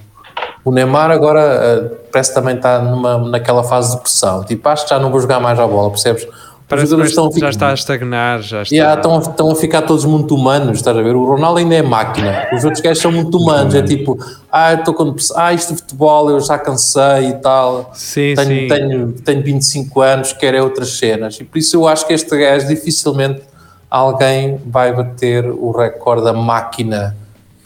o 0.65 0.71
Neymar, 0.71 1.11
agora 1.11 1.41
eh, 1.41 1.95
parece 2.13 2.31
que 2.31 2.35
também 2.35 2.57
está 2.57 2.81
numa, 2.81 3.19
naquela 3.31 3.65
fase 3.65 3.97
de 3.97 4.03
pressão. 4.03 4.45
Tipo, 4.45 4.69
acho 4.69 4.85
que 4.85 4.91
já 4.91 4.99
não 5.01 5.11
vou 5.11 5.21
jogar 5.21 5.41
mais 5.41 5.59
à 5.59 5.67
bola, 5.67 5.91
percebes? 5.91 6.27
Parece 6.69 6.87
jogadores 6.91 7.13
que 7.15 7.21
estão 7.21 7.25
a 7.27 7.29
já 7.29 7.35
ficar- 7.35 7.51
está 7.51 7.69
a 7.71 7.75
estagnar, 7.75 8.43
já 8.43 8.63
está. 8.63 8.75
Yeah, 8.75 8.95
estão, 9.01 9.19
estão 9.21 9.51
a 9.51 9.55
ficar 9.55 9.83
todos 9.83 10.05
muito 10.05 10.35
humanos, 10.35 10.79
estás 10.79 10.97
a 10.97 11.01
ver? 11.03 11.15
O 11.15 11.25
Ronaldo 11.25 11.59
ainda 11.61 11.77
é 11.77 11.83
máquina, 11.83 12.49
os 12.53 12.65
outros 12.65 12.83
gajos 12.83 13.01
são 13.01 13.13
muito 13.13 13.39
humanos, 13.39 13.73
é 13.75 13.83
tipo, 13.83 14.19
ah, 14.51 14.75
estou 14.75 14.93
com 14.93 15.15
ah, 15.37 15.53
isto 15.53 15.75
de 15.75 15.81
futebol 15.81 16.29
eu 16.31 16.41
já 16.41 16.59
cansei 16.59 17.29
e 17.29 17.35
tal, 17.35 17.91
Sim, 17.95 18.35
tenho, 18.35 18.49
sim. 18.49 18.69
tenho, 18.69 19.13
tenho 19.13 19.43
25 19.45 20.01
anos, 20.01 20.33
quero 20.33 20.57
é 20.57 20.63
outras 20.63 20.99
cenas, 20.99 21.39
e 21.41 21.45
por 21.45 21.57
isso 21.59 21.77
eu 21.77 21.87
acho 21.87 22.05
que 22.07 22.13
este 22.13 22.37
gajo 22.37 22.67
dificilmente 22.67 23.43
alguém 23.89 24.61
vai 24.67 24.93
bater 24.93 25.47
o 25.49 25.71
recorde 25.71 26.25
da 26.25 26.33
máquina 26.33 27.17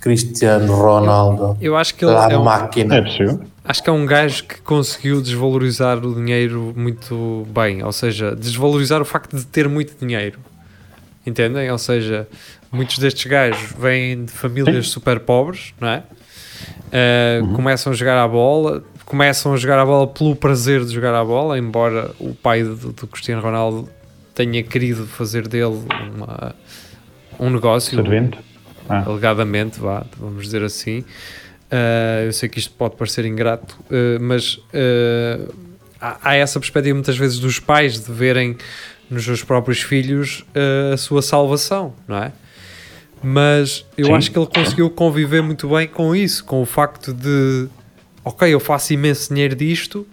Cristiano 0.01 0.75
Ronaldo. 0.75 1.57
Eu 1.61 1.77
acho 1.77 1.95
que 1.95 2.05
ele 2.05 2.15
Da 2.15 2.29
é 2.31 2.37
um, 2.39 2.43
máquina. 2.45 2.97
É 2.97 3.03
possível. 3.03 3.41
Acho 3.65 3.83
que 3.83 3.91
é 3.91 3.93
um 3.93 4.07
gajo 4.07 4.45
que 4.45 4.61
conseguiu 4.63 5.21
desvalorizar 5.21 5.99
o 6.05 6.15
dinheiro 6.15 6.73
muito 6.77 7.47
bem, 7.55 7.83
ou 7.83 7.93
seja, 7.93 8.35
desvalorizar 8.35 9.01
o 9.01 9.05
facto 9.05 9.37
de 9.37 9.47
ter 9.47 9.69
muito 9.69 9.95
dinheiro. 9.99 10.39
Entendem? 11.27 11.71
Ou 11.71 11.79
seja, 11.79 12.27
muitos 12.73 12.99
destes 12.99 13.31
gajos 13.31 13.73
vêm 13.79 14.25
de 14.25 14.33
famílias 14.33 14.89
super 14.89 15.21
pobres, 15.21 15.75
não 15.81 15.89
é? 15.89 16.03
Uh, 16.89 17.55
Começam 17.55 17.93
a 17.93 17.97
jogar 17.97 18.23
à 18.23 18.27
bola, 18.27 18.83
começam 19.05 19.53
a 19.53 19.57
jogar 19.57 19.79
à 19.79 19.85
bola 19.85 20.07
pelo 20.07 20.35
prazer 20.35 20.85
de 20.85 20.93
jogar 20.93 21.15
à 21.15 21.25
bola, 21.25 21.59
embora 21.59 22.11
o 22.19 22.35
pai 22.35 22.63
do, 22.63 22.93
do 22.93 23.07
Cristiano 23.07 23.43
Ronaldo 23.43 23.89
tenha 24.35 24.63
querido 24.63 25.07
fazer 25.07 25.47
dele 25.47 25.83
uma, 26.15 26.55
um 27.39 27.51
negócio 27.51 27.97
Servente. 27.97 28.39
Ah, 28.89 29.05
alegadamente, 29.07 29.79
vá, 29.79 30.05
vamos 30.19 30.45
dizer 30.45 30.63
assim. 30.63 31.05
Uh, 31.71 32.27
eu 32.27 32.33
sei 32.33 32.49
que 32.49 32.59
isto 32.59 32.73
pode 32.73 32.97
parecer 32.97 33.25
ingrato, 33.25 33.79
uh, 33.83 34.21
mas 34.21 34.55
uh, 34.55 35.55
há, 36.01 36.31
há 36.31 36.35
essa 36.35 36.59
perspectiva 36.59 36.95
muitas 36.95 37.17
vezes 37.17 37.39
dos 37.39 37.61
pais 37.61 38.05
de 38.05 38.13
verem 38.13 38.57
nos 39.09 39.25
seus 39.25 39.45
próprios 39.45 39.81
filhos 39.81 40.45
a 40.93 40.97
sua 40.97 41.21
salvação, 41.21 41.95
não 42.07 42.17
é? 42.17 42.33
Mas 43.21 43.85
eu 43.99 44.07
Sim. 44.07 44.13
acho 44.15 44.31
que 44.31 44.39
ele 44.39 44.47
conseguiu 44.47 44.89
conviver 44.89 45.43
muito 45.43 45.69
bem 45.69 45.89
com 45.89 46.15
isso, 46.15 46.45
com 46.45 46.63
o 46.63 46.65
facto 46.65 47.13
de, 47.13 47.69
ok, 48.25 48.49
eu 48.49 48.61
faço 48.61 48.93
imenso 48.93 49.29
dinheiro 49.35 49.57
disto, 49.57 50.07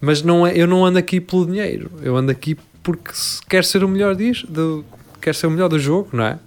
mas 0.00 0.22
não 0.22 0.46
é, 0.46 0.56
eu 0.56 0.66
não 0.68 0.84
ando 0.84 0.96
aqui 0.96 1.20
pelo 1.20 1.44
dinheiro, 1.44 1.90
eu 2.02 2.16
ando 2.16 2.30
aqui 2.30 2.56
porque 2.84 3.10
quero 3.48 3.64
ser 3.64 3.82
o 3.82 3.88
melhor 3.88 4.14
disto, 4.14 4.46
do, 4.46 4.84
quero 5.20 5.36
ser 5.36 5.48
o 5.48 5.50
melhor 5.50 5.68
do 5.68 5.78
jogo, 5.78 6.10
não 6.12 6.24
é? 6.24 6.38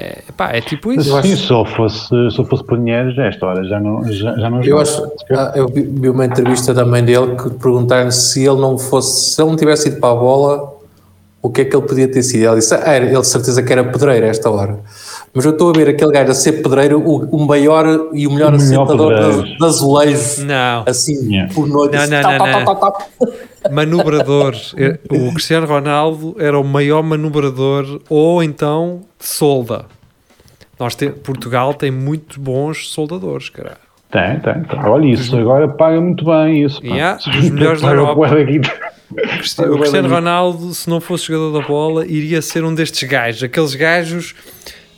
É, 0.00 0.18
pá, 0.36 0.50
é 0.52 0.60
tipo 0.60 0.92
isso. 0.92 1.20
sim, 1.22 1.34
se 1.34 1.50
eu 1.50 1.64
fosse, 1.64 2.06
se 2.08 2.38
eu 2.38 2.44
fosse 2.44 2.62
por 2.62 2.78
dinheiro, 2.78 3.10
já 3.12 3.24
esta 3.26 3.44
hora 3.46 3.64
já 3.64 3.80
não, 3.80 4.04
já, 4.12 4.32
já 4.36 4.48
não 4.48 4.58
Eu 4.58 4.64
jogo. 4.64 4.80
acho, 4.82 5.12
ah, 5.32 5.52
eu 5.56 5.66
vi, 5.66 5.82
vi 5.82 6.08
uma 6.08 6.24
entrevista 6.24 6.72
também 6.72 7.04
dele 7.04 7.34
que 7.34 7.50
perguntaram 7.50 8.08
se 8.12 8.46
ele 8.46 8.60
não 8.60 8.78
fosse, 8.78 9.34
se 9.34 9.42
ele 9.42 9.50
não 9.50 9.56
tivesse 9.56 9.88
ido 9.88 9.98
para 9.98 10.10
a 10.12 10.14
bola, 10.14 10.72
o 11.42 11.50
que 11.50 11.62
é 11.62 11.64
que 11.64 11.74
ele 11.76 11.84
podia 11.84 12.06
ter 12.06 12.22
sido? 12.22 12.44
Ele 12.44 12.56
disse, 12.60 12.72
ah, 12.74 12.78
era- 12.94 13.06
ele 13.06 13.20
de 13.20 13.26
certeza 13.26 13.60
que 13.60 13.72
era 13.72 13.82
pedreiro 13.82 14.24
a 14.26 14.28
esta 14.28 14.48
hora. 14.48 14.78
Mas 15.38 15.44
eu 15.44 15.52
estou 15.52 15.70
a 15.70 15.72
ver 15.72 15.88
aquele 15.88 16.10
gajo 16.10 16.32
a 16.32 16.34
ser 16.34 16.54
pedreiro, 16.64 16.98
o, 16.98 17.24
o 17.36 17.46
maior 17.46 17.86
e 18.12 18.26
o 18.26 18.32
melhor 18.32 18.52
O 18.52 18.56
melhor 18.58 18.82
assentador 18.82 19.14
pedreiro. 19.14 19.44
de, 19.44 19.56
de 19.56 19.64
azulejos, 19.64 20.38
Não, 20.38 20.82
assim, 20.84 21.32
Yeah. 21.32 21.54
por 21.54 21.68
noite. 21.68 21.92
Não, 21.94 22.00
assim, 22.02 22.10
não, 22.10 22.22
tá, 22.22 22.38
não, 22.38 22.64
tá, 22.64 22.74
tá, 22.74 23.06
não. 23.20 23.70
manobrador. 23.72 24.56
É, 24.76 24.98
O 25.08 25.32
Cristiano 25.32 25.64
Ronaldo 25.68 26.34
era 26.40 26.58
o 26.58 26.64
maior 26.64 27.04
manobrador 27.04 28.00
ou 28.08 28.42
então 28.42 29.02
de 29.16 29.26
solda. 29.26 29.84
Nós 30.76 30.96
te- 30.96 31.10
Portugal 31.10 31.72
tem 31.72 31.92
muito 31.92 32.40
bons 32.40 32.88
soldadores, 32.90 33.48
cara. 33.48 33.76
Tem, 34.10 34.40
tem. 34.40 34.54
Olha 34.90 35.06
isso, 35.06 35.36
agora 35.36 35.68
paga 35.68 36.00
muito 36.00 36.24
bem 36.24 36.64
isso. 36.64 36.84
Yeah, 36.84 37.16
dos 37.30 37.48
melhores 37.50 37.80
da 37.80 37.90
Europa. 37.92 38.26
O 39.70 39.78
Cristiano 39.78 40.08
Ronaldo, 40.08 40.74
se 40.74 40.90
não 40.90 41.00
fosse 41.00 41.26
jogador 41.28 41.60
da 41.60 41.64
bola, 41.64 42.04
iria 42.06 42.42
ser 42.42 42.64
um 42.64 42.74
destes 42.74 43.08
gajos, 43.08 43.44
aqueles 43.44 43.74
gajos 43.76 44.34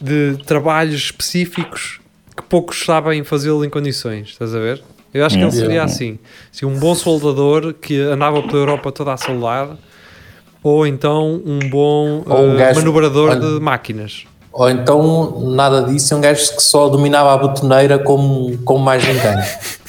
de 0.01 0.37
trabalhos 0.47 0.95
específicos 0.95 2.01
que 2.37 2.43
poucos 2.43 2.85
sabem 2.85 3.23
fazê-lo 3.25 3.65
em 3.65 3.71
condições, 3.71 4.29
estás 4.31 4.55
a 4.55 4.59
ver? 4.59 4.83
Eu 5.13 5.27
acho 5.27 5.37
que 5.37 5.43
ele 5.43 5.51
seria 5.53 5.83
assim. 5.83 6.19
assim 6.53 6.65
um 6.67 6.79
bom 6.79 6.95
soldador 6.95 7.75
que 7.75 7.99
andava 8.01 8.41
pela 8.43 8.59
Europa 8.59 8.93
toda 8.93 9.13
a 9.13 9.17
soldar, 9.17 9.77
ou 10.63 10.87
então 10.87 11.43
um 11.45 11.59
bom 11.69 12.23
Ou 12.27 12.39
um 12.47 12.55
eh, 12.55 12.57
gajo- 12.59 12.81
manobrador 12.81 13.31
olha- 13.31 13.41
de 13.41 13.61
máquinas. 13.61 14.25
Ou 14.53 14.69
então 14.71 15.41
nada 15.55 15.83
disso, 15.83 16.15
é 16.15 16.17
um 16.17 16.21
gajo 16.21 16.55
que 16.57 16.63
só 16.63 16.89
dominava 16.89 17.33
a 17.35 17.37
botoneira 17.39 17.99
como, 17.99 18.57
como 18.65 18.85
mais 18.85 19.05
ninguém. 19.07 19.21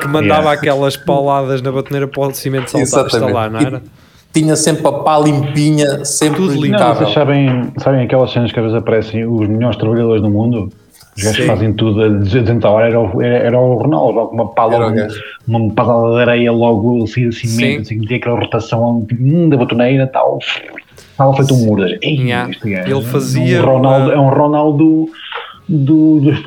Que 0.00 0.06
mandava 0.08 0.42
Yeah. 0.42 0.52
aquelas 0.52 0.96
pauladas 0.96 1.60
na 1.60 1.70
batoneira 1.70 2.08
para 2.08 2.28
o 2.28 2.34
cimento 2.34 2.70
saltar, 2.70 3.06
instalar, 3.06 3.50
não 3.50 3.60
era? 3.60 3.82
Tinha 4.32 4.56
sempre 4.56 4.86
a 4.86 4.92
pá 4.92 5.18
limpinha, 5.18 6.04
sempre 6.04 6.36
Tudo. 6.40 6.54
Não, 6.54 6.66
impecável. 6.66 6.94
vocês 7.02 7.12
sabem, 7.12 7.72
sabem 7.78 8.02
aquelas 8.02 8.30
cenas 8.32 8.50
que 8.50 8.58
às 8.58 8.64
vezes 8.64 8.78
aparecem 8.78 9.26
os 9.26 9.46
melhores 9.48 9.76
trabalhadores 9.76 10.22
do 10.22 10.30
mundo? 10.30 10.70
Os 11.14 11.22
gajos 11.22 11.44
fazem 11.46 11.74
tudo 11.74 12.02
a 12.02 12.08
200 12.08 12.64
a 12.64 12.70
hora 12.70 12.86
era, 12.86 12.98
o- 12.98 13.20
era, 13.20 13.36
era 13.36 13.60
o 13.60 13.74
Ronaldo, 13.74 14.12
logo 14.12 14.34
uma 14.34 14.48
pala, 14.48 14.76
Era 14.76 14.86
o 14.88 14.92
gajo. 14.94 15.20
uma 15.46 15.70
pala 15.74 16.14
de 16.24 16.30
areia 16.30 16.50
logo 16.50 17.04
assim, 17.04 17.30
Sim. 17.30 17.48
cimento, 17.48 17.82
assim, 17.82 17.96
metia 17.98 18.16
aquela 18.16 18.38
rotação 18.40 19.06
hum, 19.20 19.48
da 19.50 19.58
botoneira 19.58 20.06
tal. 20.06 20.38
Estava 20.96 21.34
feito 21.36 21.52
um 21.52 21.66
muro. 21.66 21.84
Ei, 22.00 22.16
Yeah. 22.22 22.50
Ele 22.64 23.02
fazia 23.02 23.60
um 23.62 23.66
Ronaldo, 23.66 24.06
uma- 24.06 24.14
é 24.14 24.18
um 24.18 24.28
Ronaldo 24.30 25.06
do, 25.68 26.20
dos 26.20 26.42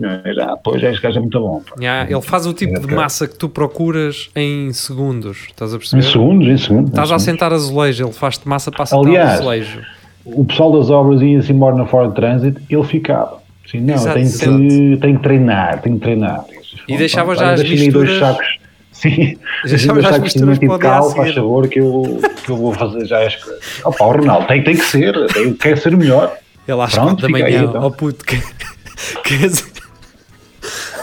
não 0.00 0.10
é? 0.24 0.34
Já, 0.34 0.56
pois, 0.56 0.82
este 0.82 1.00
gajo 1.02 1.18
é 1.18 1.20
muito 1.20 1.40
bom. 1.40 1.62
Yeah, 1.78 2.10
ele 2.10 2.20
faz 2.22 2.46
o 2.46 2.52
tipo 2.52 2.78
de 2.78 2.84
Ok. 2.86 2.96
massa 2.96 3.26
que 3.28 3.36
tu 3.36 3.48
procuras 3.48 4.30
em 4.34 4.72
segundos, 4.72 5.46
estás 5.48 5.72
a 5.72 5.76
Em 5.76 5.78
perceber? 5.78 6.02
segundos, 6.02 6.48
em 6.48 6.56
segundos. 6.58 6.90
Estás 6.90 7.10
em 7.10 7.14
a 7.14 7.18
segundos. 7.18 7.24
sentar 7.24 7.52
azulejo, 7.52 8.04
ele 8.06 8.12
faz-te 8.12 8.46
massa 8.48 8.70
para 8.70 8.84
sentar 8.86 9.06
Aliás, 9.06 9.40
azulejo. 9.40 9.80
o 10.24 10.44
pessoal 10.44 10.72
das 10.78 10.90
obras 10.90 11.22
ia-se 11.22 11.52
embora 11.52 11.76
na 11.76 11.86
fora 11.86 12.08
de 12.08 12.14
trânsito, 12.14 12.60
ele 12.68 12.84
ficava. 12.84 13.38
Assim, 13.66 13.80
não, 13.80 13.94
Exato, 13.94 14.14
tenho, 14.18 14.30
que, 14.32 14.96
tenho 15.00 15.16
que 15.16 15.22
treinar, 15.22 15.80
tenho 15.82 15.96
que 15.96 16.02
treinar. 16.02 16.44
E 16.88 16.96
deixava 16.96 17.34
já 17.36 17.52
as 17.52 17.60
aí 17.60 17.66
dois 17.68 17.80
misturas- 18.08 18.18
sacos. 18.18 18.58
Sim, 18.90 19.36
Deixava 19.64 20.00
dois 20.00 20.04
já 20.04 20.10
as 20.10 20.16
sacos 20.16 20.32
de 20.32 20.44
misturas 20.44 20.58
para 20.58 20.68
o 20.70 20.78
de 20.78 20.78
cal, 20.82 21.10
faz 21.14 21.34
favor, 21.34 21.68
que 21.68 21.78
eu, 21.78 22.20
que 22.44 22.50
eu 22.50 22.56
vou 22.56 22.72
fazer 22.72 23.04
já 23.06 23.24
as 23.26 23.36
coisas. 23.36 23.60
Opa, 23.84 24.04
o 24.06 24.10
Ronaldo 24.12 24.46
tem, 24.48 24.64
tem 24.64 24.74
que 24.74 24.84
ser, 24.84 25.14
tem, 25.32 25.54
quer 25.54 25.78
ser 25.78 25.96
melhor. 25.96 26.34
Ele 26.68 26.80
às 26.82 26.92
Pronto, 26.94 27.22
4 27.22 27.22
da 27.22 27.26
fica 27.26 27.46
aí, 27.48 27.54
manhã, 27.56 27.68
então. 27.70 27.82
oh 27.84 27.90
puto, 27.90 28.24
que, 28.24 28.42
queres, 29.24 29.64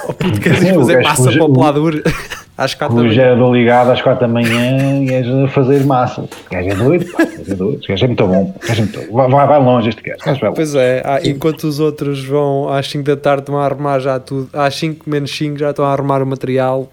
oh 0.08 0.14
puto, 0.14 0.40
queres 0.40 0.60
Sim, 0.60 0.72
o 0.74 0.80
fazer 0.82 1.02
massa 1.02 1.32
para 1.32 1.44
o 1.44 1.54
pelador 1.54 2.02
às 2.58 2.74
4 2.76 2.96
da 2.96 3.02
O 3.02 3.04
manhã? 3.04 3.14
gerador 3.16 3.52
ligado 3.56 3.92
às 3.92 4.02
quatro 4.02 4.22
da 4.22 4.28
manhã 4.34 5.02
e 5.04 5.10
és 5.14 5.28
a 5.28 5.48
fazer 5.48 5.84
massa. 5.86 6.22
O 6.22 6.28
gajo 6.52 6.70
é 6.70 6.76
doido, 6.76 7.06
pá, 7.12 7.24
o 7.24 7.26
gajo 7.38 7.52
é 7.52 7.56
doido. 7.56 7.76
Este 7.80 7.88
gajo 7.88 8.04
é 8.04 8.08
muito 8.08 8.28
bom. 8.28 8.56
o 8.56 8.72
é 8.72 8.76
muito- 8.76 9.12
Vai, 9.12 9.48
vai, 9.48 9.60
longe 9.60 9.90
este 9.90 10.02
gajo. 10.02 10.20
o 10.22 10.26
gajo 10.26 10.40
vai 10.40 10.50
longe. 10.50 10.56
Pois 10.56 10.76
é, 10.76 11.04
enquanto 11.26 11.64
os 11.64 11.80
outros 11.80 12.24
vão 12.24 12.70
às 12.70 12.88
5 12.90 13.04
da 13.04 13.18
tarde 13.18 13.42
estão 13.42 13.58
a 13.58 13.66
arrumar 13.66 14.00
já 14.00 14.20
tudo, 14.20 14.50
às 14.54 14.76
5 14.76 15.10
menos 15.10 15.36
5 15.36 15.58
já 15.58 15.72
estão 15.72 15.84
a 15.86 15.92
arrumar 15.92 16.22
o 16.22 16.26
material, 16.28 16.90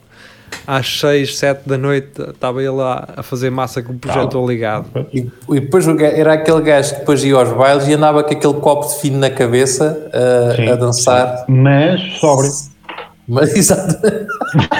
às 0.67 1.01
6, 1.01 1.39
7 1.39 1.69
da 1.69 1.77
noite 1.79 2.21
estava 2.23 2.63
ele 2.63 2.81
a, 2.81 3.09
a 3.19 3.23
fazer 3.23 3.51
massa 3.51 3.83
com 3.83 3.93
o 3.93 3.99
projetor 3.99 4.49
ligado. 4.49 4.87
E, 5.13 5.31
e 5.51 5.61
depois 5.61 5.87
era 5.89 6.35
aquele 6.35 6.61
gajo 6.63 6.95
que 6.95 7.01
depois 7.01 7.25
ia 7.25 7.35
aos 7.35 7.53
bailes 7.53 7.87
e 7.89 7.95
andava 7.95 8.23
com 8.23 8.33
aquele 8.33 8.55
copo 8.55 8.89
de 8.89 9.01
fino 9.01 9.19
na 9.19 9.31
cabeça 9.31 10.11
a, 10.13 10.57
Sim, 10.57 10.69
a 10.69 10.75
dançar. 10.77 11.45
Mas 11.49 12.01
sóbrio. 12.19 12.51
Mas 13.29 13.55
exato. 13.55 13.97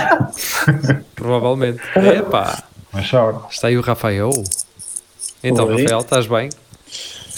Provavelmente. 1.15 1.81
Epá, 1.97 2.63
Mas 2.93 3.07
sóbrio. 3.07 3.45
está 3.51 3.69
aí 3.69 3.77
o 3.77 3.81
Rafael. 3.81 4.31
Então, 5.43 5.67
Oi. 5.67 5.83
Rafael, 5.83 6.01
estás 6.01 6.27
bem? 6.27 6.51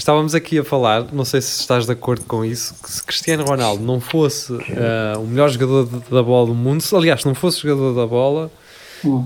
Estávamos 0.04 0.34
aqui 0.34 0.58
a 0.58 0.62
falar, 0.64 1.06
não 1.14 1.24
sei 1.24 1.40
se 1.40 1.58
estás 1.60 1.86
de 1.86 1.92
acordo 1.92 2.26
com 2.26 2.44
isso, 2.44 2.74
que 2.74 2.90
se 2.92 3.02
Cristiano 3.02 3.42
Ronaldo 3.42 3.82
não 3.82 4.02
fosse 4.02 4.52
ah, 4.76 5.18
o 5.18 5.26
melhor 5.26 5.48
jogador 5.48 5.86
de- 5.86 6.10
da 6.10 6.22
bola 6.22 6.48
do 6.48 6.54
mundo, 6.54 6.82
se, 6.82 6.94
aliás, 6.94 7.24
não 7.24 7.34
fosse 7.34 7.62
jogador 7.62 7.94
da 7.94 8.06
bola, 8.06 8.50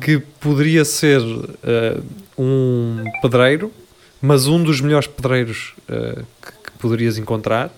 que 0.00 0.20
poderia 0.38 0.84
ser 0.84 1.20
ah, 1.64 2.00
um 2.38 3.02
pedreiro, 3.20 3.72
mas 4.22 4.46
um 4.46 4.62
dos 4.62 4.80
melhores 4.80 5.08
pedreiros 5.08 5.74
ah, 5.88 6.22
que, 6.40 6.70
que 6.70 6.78
poderias 6.78 7.18
encontrar, 7.18 7.72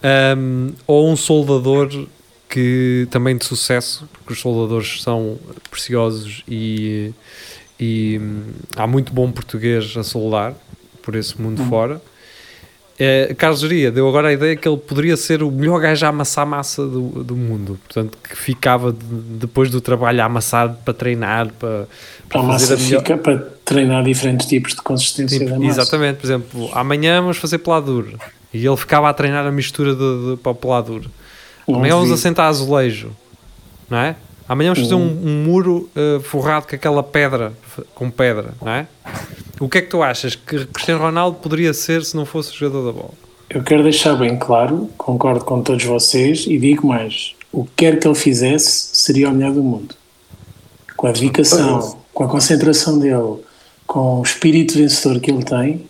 Ahm, 0.00 0.74
ou 0.86 1.10
um 1.10 1.16
soldador 1.16 1.88
que 2.48 3.08
também 3.10 3.36
de 3.36 3.44
sucesso, 3.44 4.08
porque 4.12 4.32
os 4.32 4.38
soldadores 4.40 5.02
são 5.02 5.38
preciosos 5.68 6.44
e, 6.46 7.12
e 7.80 8.20
hum, 8.22 8.42
há 8.76 8.86
muito 8.86 9.12
bom 9.12 9.32
português 9.32 9.96
a 9.96 10.04
soldar 10.04 10.54
por 11.06 11.14
esse 11.14 11.40
mundo 11.40 11.64
fora. 11.66 12.02
É, 12.98 13.34
Carlos 13.36 13.60
Geria 13.60 13.90
deu 13.92 14.08
agora 14.08 14.28
a 14.28 14.32
ideia 14.32 14.56
que 14.56 14.66
ele 14.66 14.78
poderia 14.78 15.16
ser 15.18 15.42
o 15.42 15.50
melhor 15.50 15.78
gajo 15.80 16.04
a 16.06 16.08
amassar 16.08 16.46
massa 16.46 16.82
do, 16.86 17.22
do 17.22 17.36
mundo, 17.36 17.78
portanto, 17.84 18.16
que 18.26 18.34
ficava 18.34 18.90
de- 18.90 18.98
depois 19.38 19.70
do 19.70 19.82
trabalho 19.82 20.22
a 20.22 20.24
amassar 20.24 20.74
para 20.82 20.94
treinar, 20.94 21.52
para, 21.58 21.86
para 22.26 22.40
A 22.40 22.42
massa 22.42 22.72
a 22.72 22.76
melhor. 22.78 23.00
fica 23.02 23.18
para 23.18 23.36
treinar 23.66 24.02
diferentes 24.02 24.46
tipos 24.46 24.72
de 24.72 24.80
consistência 24.80 25.38
Tipo, 25.38 25.50
da 25.50 25.58
massa. 25.58 25.80
exatamente, 25.82 26.16
por 26.16 26.26
exemplo, 26.26 26.70
amanhã 26.72 27.20
vamos 27.20 27.36
fazer 27.36 27.58
peladura 27.58 28.12
e 28.52 28.66
ele 28.66 28.76
ficava 28.78 29.10
a 29.10 29.12
treinar 29.12 29.46
a 29.46 29.52
mistura 29.52 29.94
de, 29.94 30.30
de, 30.30 30.36
para 30.38 30.52
o 30.52 30.54
peladura. 30.54 31.04
Amanhã 31.68 31.96
vamos 31.96 32.10
assentar 32.10 32.48
azulejo, 32.48 33.10
não 33.90 33.98
é? 33.98 34.16
Amanhã 34.48 34.72
vamos 34.72 34.88
fazer 34.88 34.94
um, 34.94 35.28
um 35.28 35.44
muro 35.44 35.90
eh, 35.96 36.20
forrado 36.20 36.68
com 36.68 36.76
aquela 36.76 37.02
pedra, 37.02 37.52
com 37.94 38.10
pedra, 38.10 38.54
não 38.62 38.70
é? 38.70 38.86
O 39.58 39.68
que 39.68 39.78
é 39.78 39.82
que 39.82 39.88
tu 39.88 40.02
achas 40.02 40.36
que 40.36 40.66
Cristiano 40.66 41.00
Ronaldo 41.00 41.38
poderia 41.38 41.74
ser 41.74 42.04
se 42.04 42.14
não 42.14 42.24
fosse 42.24 42.54
jogador 42.54 42.86
da 42.86 42.92
bola? 42.92 43.14
Eu 43.50 43.62
quero 43.62 43.82
deixar 43.82 44.14
bem 44.14 44.36
claro, 44.36 44.90
concordo 44.96 45.44
com 45.44 45.62
todos 45.62 45.84
vocês 45.84 46.46
e 46.46 46.58
digo 46.58 46.86
mais: 46.86 47.34
o 47.50 47.64
que 47.64 47.70
quer 47.76 47.98
que 47.98 48.06
ele 48.06 48.14
fizesse 48.14 48.90
seria 48.92 49.30
o 49.30 49.32
melhor 49.32 49.52
do 49.52 49.62
mundo. 49.62 49.94
Com 50.96 51.06
a 51.08 51.12
dedicação, 51.12 51.98
com 52.12 52.24
a 52.24 52.28
concentração 52.28 52.98
dele, 52.98 53.38
com 53.86 54.20
o 54.20 54.22
espírito 54.22 54.78
vencedor 54.78 55.20
que 55.20 55.30
ele 55.30 55.44
tem, 55.44 55.86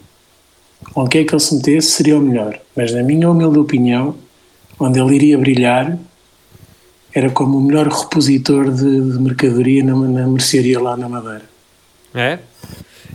onde 0.94 1.10
quer 1.10 1.24
que 1.24 1.34
ele 1.34 1.40
se 1.40 1.54
metesse 1.54 1.88
seria 1.88 2.18
o 2.18 2.20
melhor. 2.20 2.58
Mas, 2.74 2.92
na 2.92 3.02
minha 3.02 3.30
humilde 3.30 3.58
opinião, 3.58 4.14
onde 4.78 4.98
ele 5.00 5.14
iria 5.14 5.38
brilhar 5.38 5.98
era 7.16 7.30
como 7.30 7.56
o 7.56 7.60
melhor 7.62 7.88
repositor 7.88 8.70
de, 8.70 8.82
de 9.12 9.18
mercadoria 9.18 9.82
na, 9.82 9.94
na 9.94 10.26
mercearia 10.26 10.78
lá 10.80 10.96
na 10.96 11.08
Madeira. 11.08 11.42
É? 12.14 12.38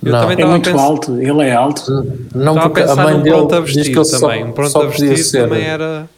Eu 0.03 0.12
Não. 0.12 0.22
também 0.22 0.39
É 0.39 0.43
a 0.43 0.48
muito 0.48 0.70
pensar. 0.72 0.81
alto, 0.84 1.22
ele 1.22 1.43
é 1.43 1.53
alto. 1.53 1.91
Não, 2.34 2.53
Estava 2.53 2.60
a 2.60 2.62
porque 2.70 2.81
a 2.81 2.88
pensar 2.88 3.03
mãe 3.03 3.13
num 3.13 3.22
dele 3.22 3.36
pronto 3.36 3.55
a 3.55 3.60
diz 3.62 3.70
que 3.70 3.75
vestir 3.77 3.96
ele 3.96 4.05
só, 4.05 4.20
também. 4.20 4.43
Um 4.46 4.51
pronto 4.53 4.72
só 4.72 4.81
a 4.81 4.88
podia 4.91 5.17
ser. 5.17 5.41
também 5.43 5.63
era. 5.63 6.10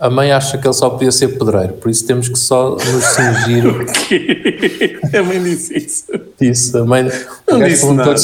A 0.00 0.08
mãe 0.08 0.32
acha 0.32 0.56
que 0.56 0.66
ele 0.66 0.72
só 0.72 0.88
podia 0.88 1.12
ser 1.12 1.28
pedreiro, 1.38 1.74
por 1.74 1.90
isso 1.90 2.06
temos 2.06 2.26
que 2.26 2.38
só 2.38 2.70
nos 2.70 3.04
cingir 3.04 3.64
a 5.18 5.22
mãe 5.22 5.42
disse 5.42 5.76
isso. 5.76 6.04
disso. 6.40 6.78
A 6.78 6.84
mãe 6.86 7.10
Não 7.46 7.62
disse 7.62 7.92
nada. 7.92 8.14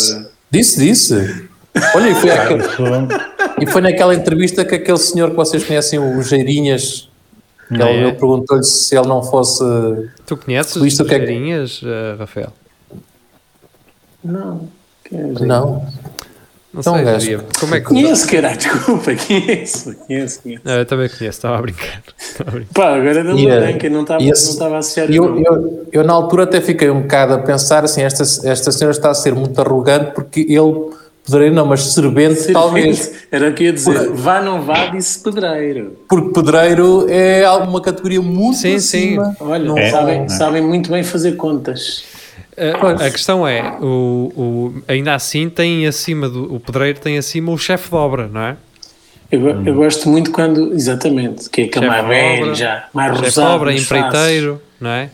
Disse, 0.51 0.81
disse. 0.81 1.45
Olha, 1.95 2.09
e 2.09 2.15
foi, 2.15 2.31
aquele- 2.31 2.63
e 3.61 3.67
foi 3.67 3.83
naquela 3.83 4.15
entrevista 4.15 4.65
que 4.65 4.75
aquele 4.77 4.97
senhor 4.97 5.29
que 5.31 5.37
vocês 5.37 5.63
conhecem, 5.65 5.99
o 5.99 6.23
Geirinhas, 6.23 7.11
ele, 7.71 7.83
é? 7.83 8.03
ele 8.03 8.13
perguntou-lhe 8.13 8.65
se 8.65 8.97
ele 8.97 9.09
não 9.09 9.23
fosse. 9.23 9.65
Tu 10.27 10.37
conheces 10.37 10.81
Viste 10.81 11.01
o 11.01 11.05
as 11.05 11.09
que 11.09 11.15
é 11.15 11.19
eh, 11.83 12.17
Rafael? 12.19 12.53
Não. 14.25 14.69
dizer, 15.11 15.47
Não. 15.47 15.87
Não 16.73 16.81
Então, 16.81 16.95
sei, 16.95 17.05
gajo. 17.05 17.45
Como 17.59 17.75
é 17.75 17.81
que. 17.81 17.87
Conheço, 17.87 18.29
caralho, 18.29 18.57
desculpa, 18.59 19.11
conheço, 19.17 19.95
conheço, 20.07 20.43
conheço. 20.43 20.63
Eu 20.69 20.85
também 20.85 21.09
conheço, 21.09 21.25
estava 21.25 21.57
a 21.59 21.63
brincar. 21.63 22.03
Estava 22.19 22.51
a 22.51 22.53
brincar. 22.53 22.73
Pá, 22.75 22.95
agora 22.97 23.25
eh, 23.49 23.61
branca, 23.61 23.89
não 23.89 24.03
estava 24.03 24.23
e 24.23 24.27
não 24.27 24.33
esse- 24.33 24.51
estava 24.51 24.75
a 24.75 24.79
associar 24.79 25.11
eu, 25.11 25.39
eu, 25.43 25.89
eu, 25.91 26.05
na 26.05 26.13
altura 26.13 26.43
até 26.45 26.61
fiquei 26.61 26.91
um 26.91 27.01
bocado 27.03 27.33
a 27.35 27.39
pensar 27.39 27.83
assim, 27.85 28.03
esta, 28.03 28.23
esta 28.47 28.71
senhora 28.73 28.95
está 28.95 29.11
a 29.11 29.15
ser 29.15 29.35
muito 29.35 29.59
arrogante 29.59 30.11
porque 30.13 30.41
ele, 30.41 30.91
poderia 31.27 31.51
não, 31.51 31.67
mas 31.67 31.83
servente 31.93 32.37
Servente, 32.37 32.53
talvez, 32.53 33.13
Era 33.31 33.49
o 33.51 33.53
que 33.53 33.65
eu 33.65 33.67
ia 33.67 33.73
dizer. 33.73 34.11
Vá, 34.13 34.41
não 34.41 34.63
vá, 34.63 34.87
disse 34.87 35.23
pedreiro. 35.23 35.97
porque 36.09 36.31
pedreiro 36.33 37.07
é 37.11 37.49
uma 37.51 37.81
categoria 37.81 38.23
muito 38.23 38.57
Sim, 38.59 38.79
sim. 38.79 39.19
acima. 39.19 39.37
Olha, 39.41 39.65
Não 39.65 39.77
É. 39.77 39.91
sabem, 39.91 40.21
É. 40.23 40.29
sabem 40.29 40.63
muito 40.63 40.91
bem 40.91 41.03
fazer 41.03 41.33
contas. 41.33 42.05
Pois. 42.81 43.01
a 43.03 43.11
questão 43.11 43.47
é, 43.47 43.77
o, 43.83 44.33
o, 44.35 44.75
ainda 44.89 45.15
assim 45.15 45.51
tem 45.51 45.87
acima 45.87 46.27
do. 46.27 46.55
O 46.55 46.59
pedreiro 46.59 46.99
tem 46.99 47.19
acima 47.19 47.53
o 47.53 47.59
chefe 47.59 47.91
de 47.91 47.95
obra, 47.95 48.31
não 48.33 48.41
é? 48.41 48.57
Eu, 49.31 49.41
go- 49.41 49.63
eu 49.69 49.75
gosto 49.75 50.09
muito 50.09 50.31
quando, 50.31 50.73
exatamente, 50.73 51.51
que 51.51 51.63
é 51.63 51.65
aquele 51.65 51.87
mais 51.87 52.07
velho 52.07 52.43
obra, 52.45 52.55
já, 52.55 52.85
mais 52.95 53.11
chefe 53.11 53.21
de 53.21 53.27
rosado. 53.37 53.55
obra, 53.57 53.75
empreiteiro, 53.75 54.63
não 54.81 54.89
é? 54.91 55.11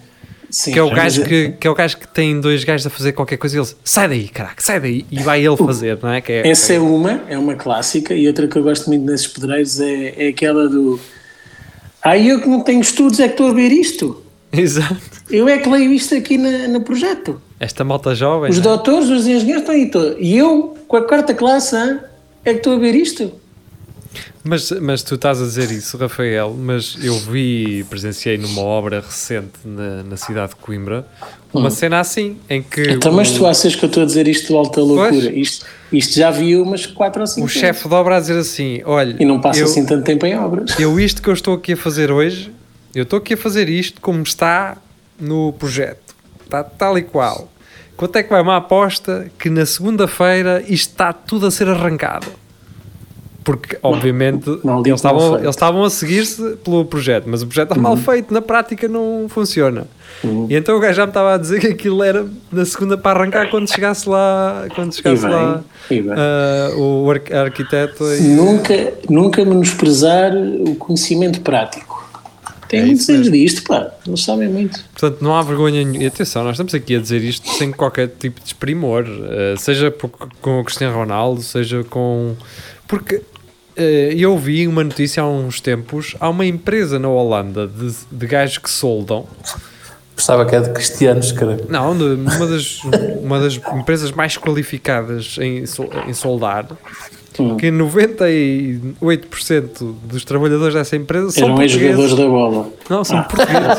Sim, 0.53 0.73
Que 0.73 0.79
é, 0.79 0.83
o 0.83 0.91
gajo 0.91 1.23
é- 1.23 1.25
que, 1.25 1.49
que 1.53 1.67
é 1.67 1.71
o 1.71 1.75
gajo 1.75 1.97
que 1.97 2.07
tem 2.07 2.39
dois 2.39 2.63
gajos 2.63 2.87
a 2.87 2.91
fazer 2.91 3.13
qualquer 3.13 3.39
coisa 3.39 3.57
e 3.57 3.59
eles 3.59 3.75
sai 3.83 4.07
daí, 4.07 4.29
caraca, 4.29 4.63
sai 4.63 4.79
daí 4.79 5.07
e 5.11 5.23
vai 5.23 5.43
ele 5.45 5.57
fazer, 5.57 5.99
não 6.03 6.11
é? 6.11 6.21
Que 6.21 6.31
é 6.31 6.47
Essa 6.47 6.75
é 6.75 6.79
uma, 6.79 7.23
é 7.27 7.39
uma 7.39 7.55
clássica, 7.55 8.13
e 8.13 8.29
outra 8.29 8.47
que 8.47 8.57
eu 8.57 8.63
gosto 8.63 8.87
muito 8.89 9.03
nesses 9.03 9.27
pedreiros 9.27 9.81
é, 9.81 10.27
é 10.27 10.29
aquela 10.29 10.69
do. 10.69 11.01
Ah, 12.03 12.19
eu 12.19 12.39
que 12.39 12.49
não 12.49 12.61
tenho 12.61 12.83
estudos 12.83 13.19
é 13.19 13.29
que 13.29 13.33
estou 13.33 13.49
a 13.49 13.55
ver 13.55 13.73
isto. 13.73 14.23
Exato. 14.53 15.01
Eu 15.31 15.49
é 15.49 15.57
que 15.57 15.71
leio 15.71 15.91
isto 15.91 16.15
aqui 16.15 16.37
na, 16.37 16.69
no 16.69 16.83
projeto. 16.83 17.41
Esta 17.59 17.83
malta 17.83 18.15
jovem. 18.15 18.51
Os 18.51 18.59
é? 18.59 18.61
doutores, 18.61 19.09
os 19.09 19.27
engenheiros 19.27 19.63
estão 19.63 19.75
aí 19.75 19.91
todos. 19.91 20.17
E 20.21 20.37
eu, 20.37 20.77
com 20.87 20.99
a 20.99 21.03
quarta 21.09 21.33
classe, 21.33 21.75
é 22.45 22.53
que 22.53 22.59
estou 22.59 22.75
a 22.75 22.79
ver 22.79 22.95
isto. 22.95 23.33
Mas, 24.45 24.71
mas 24.73 25.03
tu 25.03 25.15
estás 25.15 25.41
a 25.41 25.45
dizer 25.45 25.71
isso, 25.71 25.97
Rafael, 25.97 26.55
mas 26.59 26.97
eu 27.03 27.17
vi, 27.19 27.85
presenciei 27.89 28.37
numa 28.37 28.63
obra 28.63 29.01
recente 29.01 29.53
na, 29.65 30.03
na 30.03 30.17
cidade 30.17 30.51
de 30.51 30.57
Coimbra, 30.57 31.07
uma 31.53 31.71
cena 31.71 32.01
assim, 32.01 32.39
em 32.49 32.63
que 32.63 32.83
Então, 32.91 33.13
mas 33.13 33.31
o, 33.31 33.39
tu 33.39 33.47
achas 33.47 33.77
que 33.77 33.85
eu 33.85 33.87
estou 33.87 34.03
a 34.03 34.07
dizer 34.07 34.27
isto 34.27 34.49
de 34.49 34.55
alta 34.55 34.81
loucura? 34.81 35.31
Isto, 35.33 35.67
isto 35.93 36.15
já 36.15 36.31
vi 36.31 36.57
umas 36.57 36.87
4 36.87 37.21
ou 37.21 37.27
5 37.27 37.47
o 37.47 37.49
chefe 37.49 37.89
de 37.89 37.95
obra 37.95 38.17
a 38.17 38.21
dizer 38.21 38.39
assim, 38.39 38.83
olha, 38.85 39.17
E 39.21 39.25
não 39.25 39.41
passa 39.41 39.61
eu, 39.61 39.67
assim 39.67 39.85
tanto 39.85 40.05
tempo 40.05 40.27
em 40.27 40.37
obras. 40.37 40.79
eu 40.79 40.99
isto 40.99 41.23
que 41.23 41.29
eu 41.29 41.35
estou 41.35 41.55
aqui 41.55 41.75
a 41.75 41.77
fazer 41.77 42.11
hoje, 42.11 42.53
eu 42.95 43.05
estou 43.05 43.19
aqui 43.19 43.35
a 43.35 43.37
fazer 43.37 43.69
isto 43.69 44.01
como 44.01 44.23
está 44.23 44.77
no 45.21 45.53
projeto, 45.53 46.15
está 46.45 46.65
tal 46.65 46.99
e 46.99 47.03
qual. 47.03 47.49
Quanto 47.97 48.17
é 48.17 48.23
que 48.23 48.31
vai 48.31 48.43
uma 48.43 48.57
aposta 48.57 49.31
que 49.39 49.49
na 49.49 49.65
segunda-feira 49.65 50.65
isto 50.67 50.91
está 50.91 51.13
tudo 51.13 51.47
a 51.47 51.51
ser 51.51 51.69
arrancado? 51.69 52.27
Porque, 53.45 53.77
obviamente, 53.83 54.49
mal 54.63 54.79
dito, 54.79 54.89
eles 54.91 54.99
estavam, 55.01 55.35
eles 55.39 55.49
estavam 55.51 55.85
a 55.85 55.91
seguir-se 55.91 56.57
pelo 56.65 56.85
projeto, 56.85 57.25
mas 57.27 57.43
o 57.43 57.47
projeto 57.47 57.71
está 57.71 57.77
Uhum. 57.77 57.83
mal 57.83 57.97
feito, 57.97 58.33
na 58.33 58.41
prática 58.41 58.87
não 58.87 59.27
funciona. 59.29 59.87
E 60.49 60.55
então 60.55 60.77
o 60.77 60.81
gajo 60.81 60.95
já 60.95 61.05
me 61.07 61.11
estava 61.11 61.35
a 61.35 61.39
dizer 61.39 61.59
que 61.61 61.67
aquilo 61.67 62.03
era 62.05 62.25
na 62.53 62.65
segunda 62.65 62.97
para 62.97 63.19
arrancar 63.19 63.51
quando 63.51 63.69
chegasse 63.69 64.09
lá, 64.09 64.67
quando 64.75 64.95
chegasse 64.95 65.23
bem, 65.23 65.31
lá 65.33 65.65
bem. 65.89 66.05
ah, 66.11 66.71
o 66.77 67.11
arqu- 67.11 67.35
arquiteto. 67.35 68.05
e- 68.15 68.21
Nunca, 68.21 68.93
nunca 69.11 69.45
menosprezar 69.45 70.33
o 70.37 70.77
conhecimento 70.77 71.41
prático. 71.41 72.01
Tem 72.69 72.81
É 72.81 72.85
mesmo. 72.87 73.31
disto, 73.31 73.65
pá. 73.65 73.91
Não 74.07 74.17
sabem 74.17 74.49
muito. 74.49 74.79
Portanto, 74.99 75.21
não 75.21 75.35
há 75.35 75.43
vergonha 75.43 75.85
nenhuma. 75.85 76.05
E 76.05 76.07
atenção, 76.07 76.43
nós 76.45 76.53
estamos 76.53 76.75
aqui 76.75 76.97
a 76.97 77.01
dizer 77.01 77.23
isto 77.23 77.47
sem 77.51 77.71
qualquer 77.73 78.09
tipo 78.09 78.39
de 78.39 78.45
desprimor, 78.45 79.05
eh, 79.07 79.55
seja 79.59 79.91
por- 79.91 80.11
com 80.41 80.61
o 80.61 80.65
Cristiano 80.65 80.95
Ronaldo, 80.97 81.43
seja 81.43 81.83
com. 81.85 82.35
Porque 82.89 83.21
eu 83.77 84.39
vi 84.39 84.67
uma 84.69 84.85
notícia 84.85 85.23
há 85.23 85.29
uns 85.29 85.61
tempos: 85.61 86.15
há 86.21 86.29
uma 86.29 86.45
empresa 86.47 86.99
na 86.99 87.09
Holanda 87.09 87.67
de, 87.67 87.93
de 88.11 88.27
gajos 88.27 88.59
que 88.59 88.71
soldam. 88.71 89.27
Gostava 90.15 90.45
que 90.45 90.55
é 90.55 90.61
de 90.61 90.71
cristianos, 90.71 91.33
cara. 91.33 91.59
Não, 91.69 91.93
uma 91.93 92.47
das, 92.47 92.81
uma 93.23 93.41
das 93.41 93.57
empresas 93.75 94.13
mais 94.13 94.37
qualificadas 94.37 95.37
em, 95.41 95.65
em 96.07 96.13
soldar. 96.15 96.67
Hum. 97.39 97.57
Que 97.57 97.69
98% 97.69 99.95
dos 100.05 100.23
trabalhadores 100.23 100.75
dessa 100.75 100.97
empresa 100.97 101.31
são 101.31 101.45
Eram 101.45 101.63
ex-jogadores 101.63 102.15
da 102.15 102.27
bola. 102.29 102.69
Não, 102.91 103.03
são 103.03 103.23
portugueses. 103.23 103.79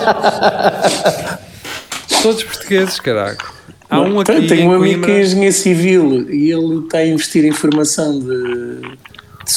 Todos 2.23 2.43
portugueses, 2.43 2.99
caraca. 2.99 3.45
Há 3.89 4.01
um 4.01 4.19
aqui 4.19 4.47
tenho 4.47 4.71
um 4.71 4.73
amigo 4.73 5.01
Coimbra- 5.01 5.07
que 5.07 5.11
é 5.17 5.21
engenheiro 5.21 5.53
civil 5.53 6.29
e 6.31 6.51
ele 6.51 6.79
está 6.79 6.97
a 6.99 7.05
investir 7.05 7.45
em 7.45 7.51
formação 7.51 8.19
de. 8.19 8.81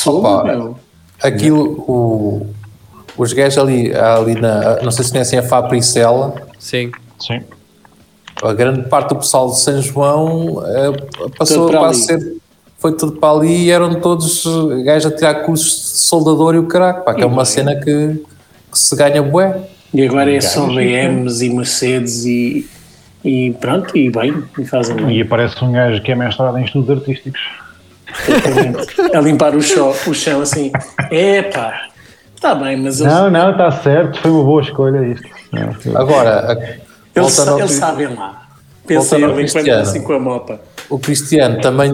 Opa. 0.07 0.45
meu. 0.45 0.79
Aquilo, 1.23 1.65
o, 1.89 2.47
os 3.17 3.33
gajos 3.33 3.59
ali, 3.59 3.95
ali 3.95 4.35
na. 4.41 4.83
Não 4.83 4.91
sei 4.91 5.05
se 5.05 5.13
conhecem 5.13 5.39
a 5.39 5.43
Fabricela. 5.43 6.35
Sim. 6.59 6.91
Sim. 7.19 7.41
A 8.43 8.53
grande 8.53 8.89
parte 8.89 9.09
do 9.11 9.17
pessoal 9.17 9.49
de 9.51 9.59
São 9.61 9.81
João 9.81 10.63
eh, 10.67 11.29
passou 11.39 11.75
a 11.85 11.93
ser. 11.95 12.37
Foi 12.79 12.93
tudo 12.93 13.13
para 13.13 13.39
ali 13.39 13.65
e 13.65 13.71
eram 13.71 13.99
todos 14.01 14.45
eh, 14.45 14.83
gajos 14.83 15.11
a 15.11 15.17
tirar 15.17 15.35
cursos 15.47 15.93
de 15.93 15.99
soldador 16.01 16.55
e 16.55 16.59
o 16.59 16.67
caraca, 16.67 17.01
pá, 17.01 17.15
que 17.15 17.21
E 17.21 17.25
é 17.25 17.27
uma 17.27 17.37
bem. 17.37 17.45
cena 17.47 17.75
que, 17.77 18.23
que 18.71 18.79
se 18.79 18.95
ganha 18.95 19.23
bué. 19.23 19.59
E 19.95 20.05
agora 20.07 20.31
é 20.35 20.41
só 20.43 20.67
BMs 20.67 21.43
e 21.43 21.49
Mercedes 21.49 22.27
e, 22.27 22.69
e 23.25 23.53
pronto, 23.59 23.97
e 23.97 24.11
bem, 24.11 24.43
e 24.59 24.65
fazem 24.67 24.95
bem. 24.97 25.17
E 25.17 25.23
aparece 25.23 25.65
um 25.65 25.73
gajo 25.73 26.03
que 26.03 26.13
é 26.13 26.15
mestrado 26.15 26.59
em 26.59 26.65
estudos 26.65 26.91
artísticos. 26.91 27.41
A 29.15 29.21
limpar 29.21 29.55
o 29.55 29.63
chão, 29.63 29.93
o 30.07 30.15
chão 30.15 30.41
assim. 30.41 30.71
Epá, 31.11 31.89
está 32.35 32.55
bem, 32.55 32.77
mas 32.77 33.01
eles, 33.01 33.13
Não, 33.13 33.31
não, 33.31 33.51
está 33.51 33.71
certo, 33.71 34.21
foi 34.21 34.31
uma 34.31 34.45
boa 34.45 34.63
escolha 34.63 35.07
isto. 35.07 35.29
Não, 35.53 35.97
Agora, 36.01 36.53
a- 36.53 36.77
eles, 37.15 37.41
Cri- 37.41 37.69
sabem 37.69 38.07
lá. 38.15 38.43
Ali 38.89 38.97
quando 38.99 39.35
Cristiano. 39.37 39.83
assim 39.83 40.01
com 40.03 40.13
a 40.13 40.21
mopa. 40.21 40.61
o 40.89 40.97
Cristiano 40.97 41.61
também, 41.61 41.93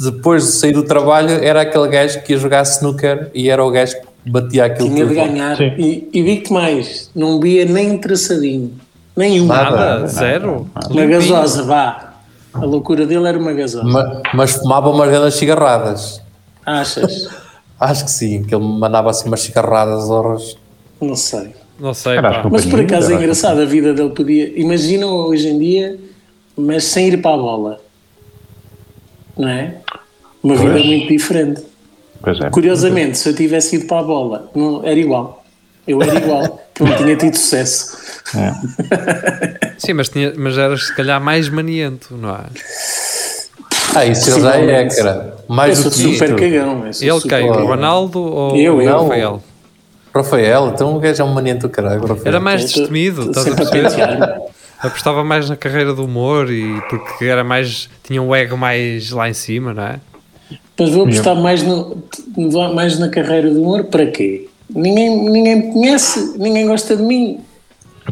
depois 0.00 0.44
de 0.44 0.50
sair 0.52 0.72
do 0.72 0.82
trabalho, 0.82 1.28
era 1.44 1.60
aquele 1.60 1.88
gajo 1.88 2.22
que 2.22 2.32
ia 2.32 2.38
jogar 2.38 2.62
snooker 2.62 3.30
e 3.34 3.50
era 3.50 3.62
o 3.62 3.70
gajo 3.70 3.94
que 4.24 4.30
batia 4.30 4.64
aquilo 4.64 4.88
Tinha 4.88 5.04
de 5.04 5.14
ganhar. 5.14 5.56
Sim. 5.58 5.74
E, 5.76 6.08
e 6.10 6.22
digo-te 6.22 6.50
mais, 6.50 7.10
não 7.14 7.38
via 7.38 7.66
nem 7.66 7.98
traçadinho. 7.98 8.72
Nenhum. 9.14 9.44
Nada. 9.44 9.76
Nada, 9.76 10.06
zero. 10.06 10.66
Uma 10.88 11.04
gasosa, 11.04 11.64
vá. 11.64 12.11
A 12.54 12.64
loucura 12.64 13.06
dele 13.06 13.26
era 13.26 13.38
uma 13.38 13.52
gasosa. 13.52 13.84
Ma- 13.84 14.22
Mas 14.34 14.52
fumava 14.52 14.90
umas 14.90 15.10
grandes 15.10 15.34
cigarradas. 15.38 16.20
Achas? 16.66 17.28
Acho 17.80 18.04
que 18.04 18.10
sim, 18.10 18.44
que 18.44 18.54
ele 18.54 18.62
mandava 18.64 19.10
assim 19.10 19.26
umas 19.28 19.40
cigarradas 19.40 20.08
horas. 20.10 20.56
Não 21.00 21.16
sei. 21.16 21.54
Não 21.80 21.92
sei, 21.94 22.16
Mas 22.50 22.64
por 22.66 22.78
acaso 22.80 23.10
é 23.10 23.16
engraçado, 23.16 23.60
a 23.60 23.64
vida 23.64 23.92
dele 23.92 24.10
podia. 24.10 24.56
Imagina 24.60 25.06
hoje 25.06 25.48
em 25.48 25.58
dia, 25.58 25.98
mas 26.56 26.84
sem 26.84 27.08
ir 27.08 27.20
para 27.20 27.34
a 27.34 27.38
bola. 27.38 27.80
Não 29.36 29.48
é? 29.48 29.76
Uma 30.42 30.54
vida 30.54 30.72
Pois. 30.72 30.86
muito 30.86 31.08
diferente. 31.08 31.62
Pois 32.22 32.40
é. 32.40 32.50
Curiosamente, 32.50 33.18
se 33.18 33.28
eu 33.28 33.34
tivesse 33.34 33.76
ido 33.76 33.86
para 33.86 33.98
a 34.00 34.02
bola, 34.04 34.50
não, 34.54 34.84
era 34.86 34.98
igual. 34.98 35.42
Eu 35.88 36.00
era 36.00 36.14
igual, 36.14 36.60
que 36.72 36.82
eu 36.82 36.86
não 36.86 36.96
tinha 36.96 37.16
tido 37.16 37.34
sucesso. 37.36 37.96
É. 38.34 39.74
Sim, 39.78 39.94
mas, 39.94 40.08
tinha, 40.08 40.32
mas 40.36 40.56
eras 40.56 40.86
se 40.86 40.94
calhar 40.94 41.20
mais 41.20 41.48
maniento, 41.48 42.16
não 42.16 42.30
é? 42.34 42.44
Ah, 43.94 44.06
isso 44.06 44.30
ele 44.30 44.40
já 44.40 44.56
é, 44.56 44.88
cara. 44.88 45.34
Eu 45.48 45.54
Mais 45.54 45.78
sou 45.78 45.90
do 45.90 45.96
que 45.96 46.02
super 46.02 46.28
isto. 46.30 46.36
cagão. 46.36 46.84
eu 47.00 47.14
Ele 47.14 47.20
super 47.20 47.28
quem? 47.40 47.50
O. 47.50 47.66
Ronaldo 47.66 48.20
ou 48.20 48.56
Eu, 48.56 48.76
o 48.76 48.82
eu. 48.82 49.02
Rafael? 49.02 49.42
Rafael, 50.14 50.72
então 50.74 50.96
o 50.96 51.00
gajo 51.00 51.22
é 51.22 51.24
um 51.24 51.32
maniante 51.32 51.60
do 51.60 51.68
caralho. 51.68 52.00
Rafael. 52.00 52.22
Era 52.26 52.40
mais 52.40 52.62
Eu 52.62 52.66
destemido, 52.68 53.30
estás 53.30 53.46
a 53.48 53.54
perceber? 53.54 54.42
Apostava 54.78 55.22
mais 55.22 55.48
na 55.48 55.56
carreira 55.56 55.94
do 55.94 56.04
humor 56.04 56.50
e 56.50 56.80
porque 56.88 57.24
era 57.24 57.44
mais. 57.44 57.88
tinha 58.02 58.20
um 58.20 58.34
ego 58.34 58.56
mais 58.56 59.10
lá 59.10 59.28
em 59.28 59.34
cima, 59.34 59.72
não 59.72 59.82
é? 59.82 60.00
Mas 60.78 60.90
vou 60.90 61.04
apostar 61.04 61.36
mais, 61.36 61.62
no, 61.62 62.02
mais 62.74 62.98
na 62.98 63.08
carreira 63.08 63.50
do 63.50 63.60
humor 63.62 63.84
para 63.84 64.06
quê? 64.06 64.48
Ninguém, 64.74 65.30
ninguém 65.30 65.56
me 65.56 65.72
conhece, 65.72 66.34
ninguém 66.38 66.66
gosta 66.66 66.96
de 66.96 67.02
mim. 67.02 67.40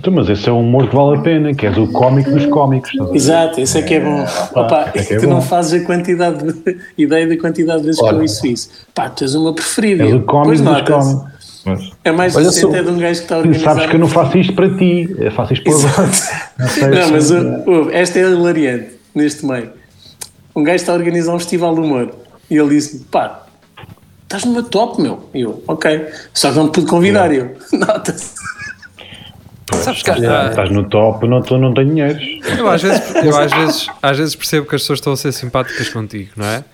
Então, 0.01 0.11
mas 0.15 0.31
esse 0.31 0.49
é 0.49 0.53
um 0.53 0.61
humor 0.61 0.89
que 0.89 0.97
vale 0.97 1.19
a 1.19 1.21
pena, 1.21 1.53
que 1.55 1.67
és 1.67 1.77
o 1.77 1.87
cómico 1.89 2.31
dos 2.31 2.47
cómicos. 2.47 2.91
Exato, 3.13 3.61
esse 3.61 3.77
é 3.79 3.83
que 3.83 3.95
é 3.95 4.01
bom. 4.01 4.25
Opa, 4.55 4.91
esse 4.95 5.05
é 5.05 5.05
que 5.09 5.15
é 5.15 5.19
tu 5.19 5.27
bom. 5.27 5.35
não 5.35 5.43
fazes 5.43 5.83
a 5.83 5.85
quantidade 5.85 6.43
de, 6.43 6.79
ideia 6.97 7.27
da 7.29 7.37
quantidade 7.37 7.81
de 7.81 7.87
vezes 7.87 8.01
que 8.01 8.07
Olha. 8.07 8.17
eu 8.17 8.21
ouço 8.23 8.47
isso. 8.47 8.71
Pá, 8.95 9.11
tu 9.11 9.25
és 9.25 9.35
uma 9.35 9.53
preferida. 9.53 10.03
És 10.05 10.15
o 10.15 10.21
cómico 10.23 10.63
dos 10.63 10.81
cómicos. 10.83 11.31
Mas, 11.67 11.91
É 12.03 12.11
mais 12.11 12.35
Olha, 12.35 12.47
decente 12.47 12.61
sou- 12.63 12.75
é 12.75 12.83
de 12.83 12.89
um 12.89 12.99
gajo 12.99 13.19
que 13.21 13.25
está 13.27 13.37
organizar. 13.37 13.75
sabes 13.75 13.91
que 13.91 13.97
eu 13.97 14.01
não 14.01 14.09
faço 14.09 14.39
isto 14.39 14.55
para 14.55 14.75
ti, 14.79 15.15
eu 15.19 15.31
faço 15.33 15.53
isto 15.53 15.65
para 15.65 15.73
outros. 15.75 16.29
Não, 16.59 16.69
sei 16.69 16.89
Não, 16.89 17.11
mas 17.11 17.31
uh, 17.31 17.63
ouve, 17.67 17.93
esta 17.95 18.19
é 18.19 18.23
hilariante 18.23 18.89
neste 19.15 19.45
meio. 19.45 19.69
Um 20.57 20.63
gajo 20.65 20.77
está 20.77 20.93
a 20.93 20.97
organizar 20.97 21.35
um 21.35 21.39
festival 21.39 21.75
de 21.75 21.81
humor 21.83 22.11
e 22.51 22.57
ele 22.57 22.71
disse: 22.71 23.05
pá, 23.11 23.43
estás 24.23 24.47
numa 24.47 24.63
top, 24.63 25.03
meu. 25.03 25.29
E 25.35 25.43
eu, 25.43 25.63
ok. 25.69 26.07
Só 26.33 26.51
que 26.51 26.57
não 26.57 26.71
te 26.71 26.77
pude 26.77 26.87
convidar. 26.87 27.31
E 27.31 27.37
eu, 27.37 27.51
nota-se. 27.79 28.33
Sabes 29.77 30.03
que 30.03 30.11
Ah, 30.11 30.15
há- 30.47 30.51
Estás 30.51 30.71
no 30.71 30.85
top, 30.89 31.27
não, 31.27 31.41
tu 31.43 31.57
não 31.59 31.73
tenho 31.75 31.89
dinheiro. 31.89 32.19
eu, 32.59 32.69
às 32.69 32.83
vezes, 32.83 33.15
eu 33.25 33.37
às, 33.37 33.53
vezes, 33.53 33.87
às 34.03 34.19
vezes 34.19 34.35
percebo 34.35 34.67
que 34.67 34.75
as 34.75 34.83
pessoas 34.83 34.99
estão 34.99 35.13
a 35.13 35.17
ser 35.17 35.33
simpáticas 35.33 35.89
contigo, 35.89 36.31
não 36.37 36.47
é? 36.47 36.65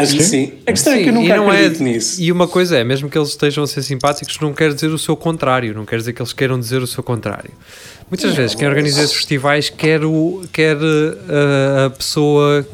Acho 0.00 0.16
que 0.16 0.22
sim. 0.22 0.52
A 0.64 0.70
questão 0.70 0.92
é 0.92 0.98
que 1.02 1.08
eu 1.08 1.12
Sim, 1.12 1.20
nunca 1.22 1.36
não 1.36 1.52
é- 1.52 1.56
acredito 1.56 1.82
nisso. 1.82 2.22
E 2.22 2.30
uma 2.30 2.46
coisa 2.46 2.76
é, 2.78 2.84
mesmo 2.84 3.08
que 3.10 3.18
eles 3.18 3.30
estejam 3.30 3.64
a 3.64 3.66
ser 3.66 3.82
simpáticos, 3.82 4.38
não 4.38 4.52
quer 4.52 4.72
dizer 4.72 4.86
o 4.88 4.98
seu 4.98 5.16
contrário, 5.16 5.74
não 5.74 5.84
quer 5.84 5.96
dizer 5.96 6.12
que 6.12 6.22
eles 6.22 6.32
queiram 6.32 6.60
dizer 6.60 6.80
o 6.82 6.86
seu 6.86 7.02
contrário. 7.02 7.50
Muitas 8.08 8.32
vezes 8.34 8.54
quem 8.54 8.68
organiza 8.68 9.02
esses 9.02 9.16
festivais 9.16 9.70
quer, 9.70 10.04
o, 10.04 10.42
quer 10.52 10.76
uh, 10.76 11.86
a 11.86 11.90
pessoa 11.90 12.64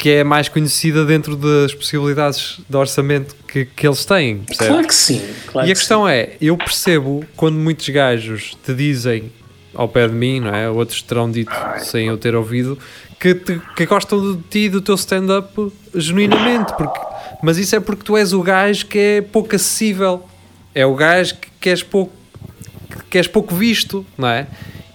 que 0.00 0.08
é 0.08 0.24
mais 0.24 0.48
conhecida 0.48 1.04
dentro 1.04 1.36
das 1.36 1.74
possibilidades 1.74 2.58
de 2.66 2.74
orçamento 2.74 3.36
que, 3.46 3.66
que 3.66 3.86
eles 3.86 4.02
têm, 4.06 4.38
percebe? 4.38 4.70
Claro 4.70 4.86
que 4.88 4.94
sim. 4.94 5.22
Claro 5.46 5.68
e 5.68 5.70
a 5.70 5.74
que 5.74 5.78
questão 5.78 6.08
é, 6.08 6.30
eu 6.40 6.56
percebo 6.56 7.22
quando 7.36 7.56
muitos 7.56 7.86
gajos 7.90 8.56
te 8.64 8.72
dizem 8.72 9.30
ao 9.74 9.86
pé 9.86 10.08
de 10.08 10.14
mim, 10.14 10.40
não 10.40 10.54
é? 10.54 10.70
Outros 10.70 11.02
terão 11.02 11.30
dito 11.30 11.52
sem 11.80 12.06
eu 12.06 12.16
ter 12.16 12.34
ouvido, 12.34 12.78
que, 13.20 13.34
te- 13.34 13.60
que 13.76 13.84
gostam 13.84 14.36
de 14.36 14.42
ti 14.44 14.58
e 14.60 14.68
do 14.70 14.80
teu 14.80 14.94
stand-up 14.94 15.70
genuinamente, 15.94 16.72
porque, 16.78 16.98
mas 17.42 17.58
isso 17.58 17.76
é 17.76 17.80
porque 17.80 18.02
tu 18.02 18.16
és 18.16 18.32
o 18.32 18.42
gajo 18.42 18.86
que 18.86 18.98
é 18.98 19.20
pouco 19.20 19.54
acessível, 19.54 20.26
é 20.74 20.86
o 20.86 20.94
gajo 20.94 21.34
que, 21.36 21.48
que 21.60 21.68
és 21.68 21.82
pouco 21.82 22.12
que 23.10 23.18
és 23.18 23.26
pouco 23.26 23.54
visto, 23.54 24.04
não 24.16 24.28
é? 24.28 24.46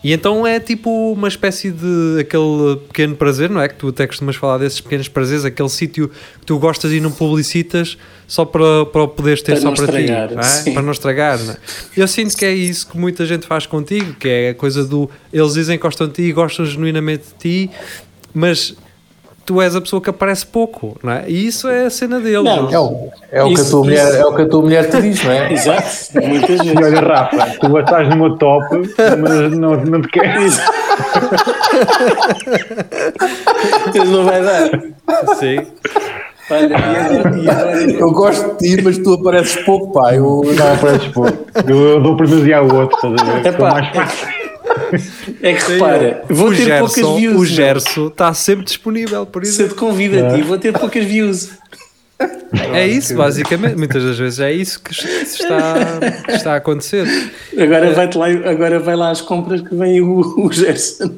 E 0.05 0.13
então 0.13 0.45
é 0.45 0.59
tipo 0.59 1.13
uma 1.13 1.27
espécie 1.27 1.71
de 1.71 2.19
aquele 2.19 2.75
pequeno 2.89 3.15
prazer, 3.15 3.49
não 3.49 3.59
é? 3.59 3.67
Que 3.67 3.73
tu 3.73 3.87
até 3.87 4.05
costumas 4.05 4.35
falar 4.35 4.59
desses 4.59 4.79
pequenos 4.79 5.07
prazeres, 5.07 5.43
aquele 5.43 5.67
sítio 5.67 6.09
que 6.39 6.45
tu 6.45 6.59
gostas 6.59 6.91
e 6.91 6.99
não 6.99 7.11
publicitas 7.11 7.97
só 8.27 8.45
para, 8.45 8.85
para 8.85 9.01
o 9.01 9.07
poderes 9.07 9.41
ter 9.41 9.53
Para 9.53 9.61
só 9.61 9.71
para 9.71 9.83
estragar, 9.85 10.27
ti, 10.27 10.35
não 10.35 10.41
é? 10.43 10.73
para 10.75 10.81
não 10.83 10.91
estragar. 10.91 11.43
Não 11.43 11.53
é? 11.53 11.57
Eu 11.97 12.07
sinto 12.07 12.37
que 12.37 12.45
é 12.45 12.53
isso 12.53 12.87
que 12.87 12.95
muita 12.99 13.25
gente 13.25 13.47
faz 13.47 13.65
contigo, 13.65 14.13
que 14.13 14.27
é 14.27 14.49
a 14.49 14.53
coisa 14.53 14.85
do 14.85 15.09
eles 15.33 15.55
dizem 15.55 15.75
que 15.75 15.81
gostam 15.81 16.07
de 16.07 16.13
ti 16.13 16.21
e 16.21 16.31
gostam 16.31 16.67
genuinamente 16.67 17.23
de 17.23 17.65
ti, 17.65 17.71
mas 18.31 18.75
tu 19.45 19.61
és 19.61 19.75
a 19.75 19.81
pessoa 19.81 20.01
que 20.01 20.09
aparece 20.09 20.45
pouco, 20.45 20.97
não 21.03 21.13
é? 21.13 21.23
E 21.27 21.45
isso 21.47 21.67
é 21.67 21.85
a 21.85 21.89
cena 21.89 22.19
deles. 22.19 22.43
Não, 22.43 22.69
É 22.71 22.79
o, 22.79 23.09
é, 23.31 23.43
o 23.43 23.47
que 23.47 23.51
a 23.51 23.53
Isso- 23.61 23.71
tua 23.71 23.83
mulher, 23.83 24.07
isso- 24.07 24.17
é 24.17 24.25
o 24.25 24.35
que 24.35 24.41
a 24.41 24.47
tua 24.49 24.61
mulher 24.61 24.89
te 24.89 25.01
diz, 25.01 25.23
não 25.23 25.31
é? 25.31 25.51
Exato. 25.53 25.87
Muitas 26.27 26.49
E 26.59 26.63
vezes. 26.63 26.75
olha, 26.77 26.99
Rafa, 27.01 27.57
tu 27.59 27.79
estás 27.79 28.09
numa 28.09 28.37
top, 28.37 28.65
mas 29.21 29.51
não, 29.57 29.75
não 29.77 30.01
te 30.01 30.07
queres. 30.09 30.59
Mas 33.95 34.09
não 34.09 34.25
vai 34.25 34.41
dar. 34.43 34.69
Sim. 35.35 35.65
Olha, 36.49 36.75
e 37.37 37.49
agora, 37.49 37.81
e 37.91 37.99
Eu 37.99 38.11
gosto 38.11 38.57
de 38.57 38.75
ti, 38.75 38.81
mas 38.83 38.97
tu 38.99 39.13
apareces 39.13 39.55
pouco, 39.63 39.91
pá. 39.93 40.13
Eu, 40.13 40.41
Não, 40.55 40.73
apareces 40.73 41.07
pouco. 41.07 41.37
Eu, 41.67 41.75
eu 41.89 42.01
dou 42.01 42.15
primazia 42.17 42.57
ao 42.57 42.65
outro, 42.71 42.95
estás 42.95 43.29
a 43.29 43.39
ver? 43.41 43.51
Sou 43.57 43.67
mais 43.67 43.89
fácil. 43.95 44.44
É 45.41 45.53
que 45.53 45.71
repara, 45.73 46.23
vou 46.29 46.47
o 46.47 46.55
ter 46.55 46.63
Gerson, 46.63 46.85
poucas 46.85 47.19
views. 47.19 47.35
o 47.35 47.39
meu. 47.39 47.45
Gerson 47.45 48.07
está 48.07 48.33
sempre 48.33 48.65
disponível, 48.65 49.25
por 49.25 49.43
Se 49.45 49.51
isso 49.51 49.61
eu 49.63 49.69
te 49.69 49.75
convido 49.75 50.25
a 50.25 50.33
ti, 50.33 50.41
vou 50.41 50.57
ter 50.57 50.71
poucas 50.73 51.03
views. 51.05 51.49
é 52.73 52.87
isso, 52.87 53.15
basicamente. 53.15 53.75
Muitas 53.75 54.03
das 54.03 54.17
vezes 54.17 54.39
é 54.39 54.51
isso 54.51 54.81
que 54.81 54.91
está, 54.93 55.75
que 56.25 56.31
está 56.31 56.53
a 56.53 56.57
acontecer. 56.57 57.05
Agora, 57.57 57.91
vai 57.91 58.09
lá, 58.13 58.49
agora 58.49 58.79
vai 58.79 58.95
lá 58.95 59.09
às 59.11 59.21
compras 59.21 59.61
que 59.61 59.75
vem 59.75 60.01
o, 60.01 60.45
o 60.45 60.51
Gerson, 60.51 61.15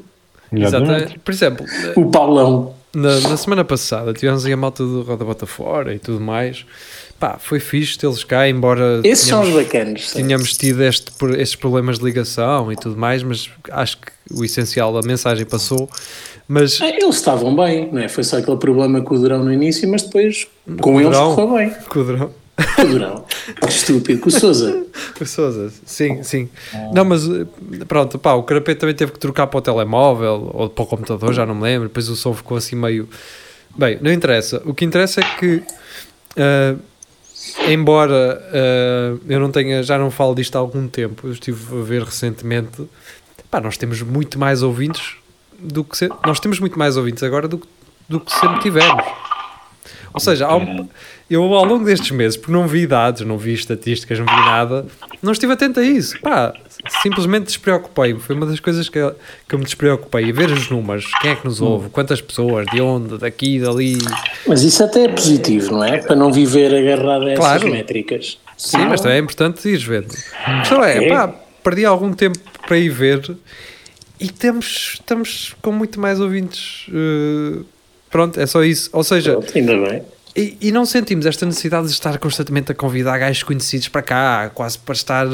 Exatamente. 0.51 0.63
Exatamente. 0.95 1.19
Por 1.19 1.31
exemplo, 1.33 1.65
o 1.95 2.05
Paulão. 2.09 2.73
na, 2.95 3.19
na 3.19 3.37
semana 3.37 3.63
passada 3.65 4.13
tivemos 4.13 4.45
aí 4.45 4.53
a 4.53 4.57
malta 4.57 4.83
do 4.83 5.01
Roda 5.03 5.23
Bota 5.25 5.45
Fora 5.45 5.93
e 5.93 5.99
tudo 5.99 6.19
mais. 6.19 6.65
Pá, 7.19 7.37
foi 7.39 7.59
fixe 7.59 7.97
tê-los 7.97 8.23
cá, 8.23 8.47
embora 8.47 9.01
Esses 9.03 9.27
são 9.27 9.41
os 9.41 9.49
bacanos. 9.49 10.11
tínhamos 10.13 10.55
tido 10.55 10.83
este, 10.83 11.11
estes 11.37 11.55
problemas 11.55 11.97
de 11.97 12.05
ligação 12.05 12.71
e 12.71 12.75
tudo 12.75 12.95
mais, 12.95 13.23
mas 13.23 13.49
acho 13.71 13.97
que 13.97 14.11
o 14.31 14.45
essencial, 14.45 14.95
a 14.97 15.01
mensagem 15.01 15.45
passou. 15.45 15.89
Mas 16.47 16.79
Ah, 16.81 16.87
Eles 16.89 17.15
estavam 17.15 17.55
bem, 17.55 17.89
não 17.91 17.99
é? 18.01 18.07
Foi 18.07 18.23
só 18.23 18.37
aquele 18.37 18.57
problema 18.57 19.01
com 19.01 19.15
o 19.15 19.19
Durão 19.19 19.43
no 19.43 19.51
início, 19.51 19.89
mas 19.89 20.03
depois 20.03 20.47
com 20.79 21.01
eles 21.01 21.11
Durão? 21.11 21.35
correu 21.35 21.55
bem. 21.57 21.69
Cudrão. 21.89 22.31
Com 22.75 22.81
o 22.83 22.85
Durão. 22.87 23.25
Que 23.61 23.69
estúpido. 23.69 24.19
Com 24.21 24.29
o 24.29 24.31
Souza. 24.31 24.85
Com 25.17 25.25
Sousa, 25.25 25.71
sim, 25.85 26.21
sim. 26.23 26.49
Não, 26.93 27.03
mas 27.05 27.27
eh, 27.27 27.45
pronto, 27.87 28.19
pá, 28.19 28.33
o 28.33 28.43
Carapete 28.43 28.79
também 28.79 28.95
teve 28.95 29.11
que 29.13 29.19
trocar 29.19 29.47
para 29.47 29.57
o 29.57 29.61
telemóvel 29.61 30.51
ou 30.53 30.69
para 30.69 30.83
o 30.83 30.87
computador, 30.87 31.33
já 31.33 31.45
não 31.45 31.55
me 31.55 31.63
lembro. 31.63 31.87
Depois 31.87 32.09
o 32.09 32.15
som 32.15 32.33
ficou 32.33 32.57
assim 32.57 32.75
meio. 32.75 33.07
Bem, 33.77 33.97
não 34.01 34.11
interessa. 34.11 34.61
O 34.65 34.73
que 34.73 34.83
interessa 34.85 35.21
é 35.21 35.23
que, 35.39 35.63
eh, 36.35 36.75
embora 37.67 38.41
eh, 38.53 39.13
eu 39.27 39.39
não 39.39 39.51
tenha, 39.51 39.81
já 39.83 39.97
não 39.97 40.09
falo 40.11 40.33
disto 40.35 40.55
há 40.55 40.59
algum 40.59 40.87
tempo, 40.87 41.27
eu 41.27 41.31
estive 41.33 41.79
a 41.79 41.83
ver 41.83 42.03
recentemente, 42.03 42.87
pá, 43.51 43.59
nós 43.61 43.77
temos 43.77 44.01
muito 44.01 44.37
mais 44.39 44.61
ouvintes 44.63 45.15
do 45.59 45.83
que 45.83 45.97
se- 45.97 46.09
nós 46.25 46.39
temos 46.39 46.59
muito 46.59 46.77
mais 46.77 46.97
ouvintes 46.97 47.23
agora 47.23 47.47
do, 47.47 47.57
que- 47.59 47.67
do 48.09 48.19
que 48.19 48.31
sempre 48.31 48.59
tivemos. 48.59 49.03
Ou 50.13 50.19
seja, 50.19 50.53
um- 50.55 50.87
eu 51.29 51.43
ao 51.53 51.65
longo 51.65 51.83
destes 51.85 52.11
meses, 52.11 52.37
porque 52.37 52.51
não 52.51 52.67
vi 52.67 52.87
dados, 52.87 53.21
não 53.21 53.37
vi 53.37 53.53
estatísticas, 53.53 54.17
não 54.19 54.25
vi 54.25 54.31
nada, 54.45 54.85
não 55.21 55.31
estive 55.31 55.53
atento 55.53 55.79
a 55.79 55.83
isso. 55.83 56.19
Pá, 56.21 56.53
simplesmente 57.01 57.45
despreocupei-me. 57.45 58.19
Foi 58.19 58.35
uma 58.35 58.45
das 58.45 58.59
coisas 58.59 58.87
que, 58.89 58.99
que 59.47 59.55
eu 59.55 59.59
me 59.59 59.65
despreocupei. 59.65 60.29
A 60.29 60.33
ver 60.33 60.49
os 60.51 60.69
números, 60.69 61.05
quem 61.21 61.31
é 61.31 61.35
que 61.35 61.45
nos 61.45 61.61
ouve, 61.61 61.89
quantas 61.89 62.21
pessoas, 62.21 62.65
de 62.67 62.81
onde, 62.81 63.17
daqui, 63.17 63.59
dali. 63.59 63.97
Mas 64.47 64.63
isso 64.63 64.83
até 64.83 65.05
é 65.05 65.09
positivo, 65.09 65.71
não 65.73 65.83
é? 65.83 65.97
Para 65.99 66.15
não 66.15 66.31
viver 66.31 66.73
agarrado 66.73 67.23
a 67.23 67.31
essas 67.31 67.39
Claro. 67.45 67.69
métricas. 67.71 68.37
Sim, 68.57 68.85
mas 68.87 69.01
também 69.01 69.17
é 69.17 69.19
importante 69.19 69.67
ir 69.69 69.77
vendo. 69.77 70.13
A 70.45 70.59
questão 70.59 70.83
é, 70.83 70.97
Ok. 70.97 71.09
pá, 71.09 71.27
perdi 71.63 71.85
algum 71.85 72.11
tempo 72.13 72.39
para 72.65 72.77
ir 72.77 72.89
ver 72.89 73.35
e 74.19 74.29
temos, 74.29 74.93
estamos 74.95 75.55
com 75.61 75.71
muito 75.71 75.99
mais 75.99 76.19
ouvintes. 76.19 76.87
eh, 76.91 77.63
pronto, 78.09 78.39
é 78.39 78.45
só 78.47 78.63
isso. 78.63 78.89
Ou 78.93 79.03
seja, 79.03 79.33
Pronto, 79.33 79.51
ainda 79.55 79.77
bem. 79.89 80.01
E, 80.35 80.55
e 80.61 80.71
não 80.71 80.85
sentimos 80.85 81.25
esta 81.25 81.45
necessidade 81.45 81.87
de 81.87 81.93
estar 81.93 82.17
constantemente 82.19 82.71
a 82.71 82.75
convidar 82.75 83.17
gajos 83.17 83.41
conhecidos 83.43 83.87
para 83.89 84.01
cá, 84.03 84.51
quase 84.53 84.77
para 84.79 84.93
estar. 84.93 85.27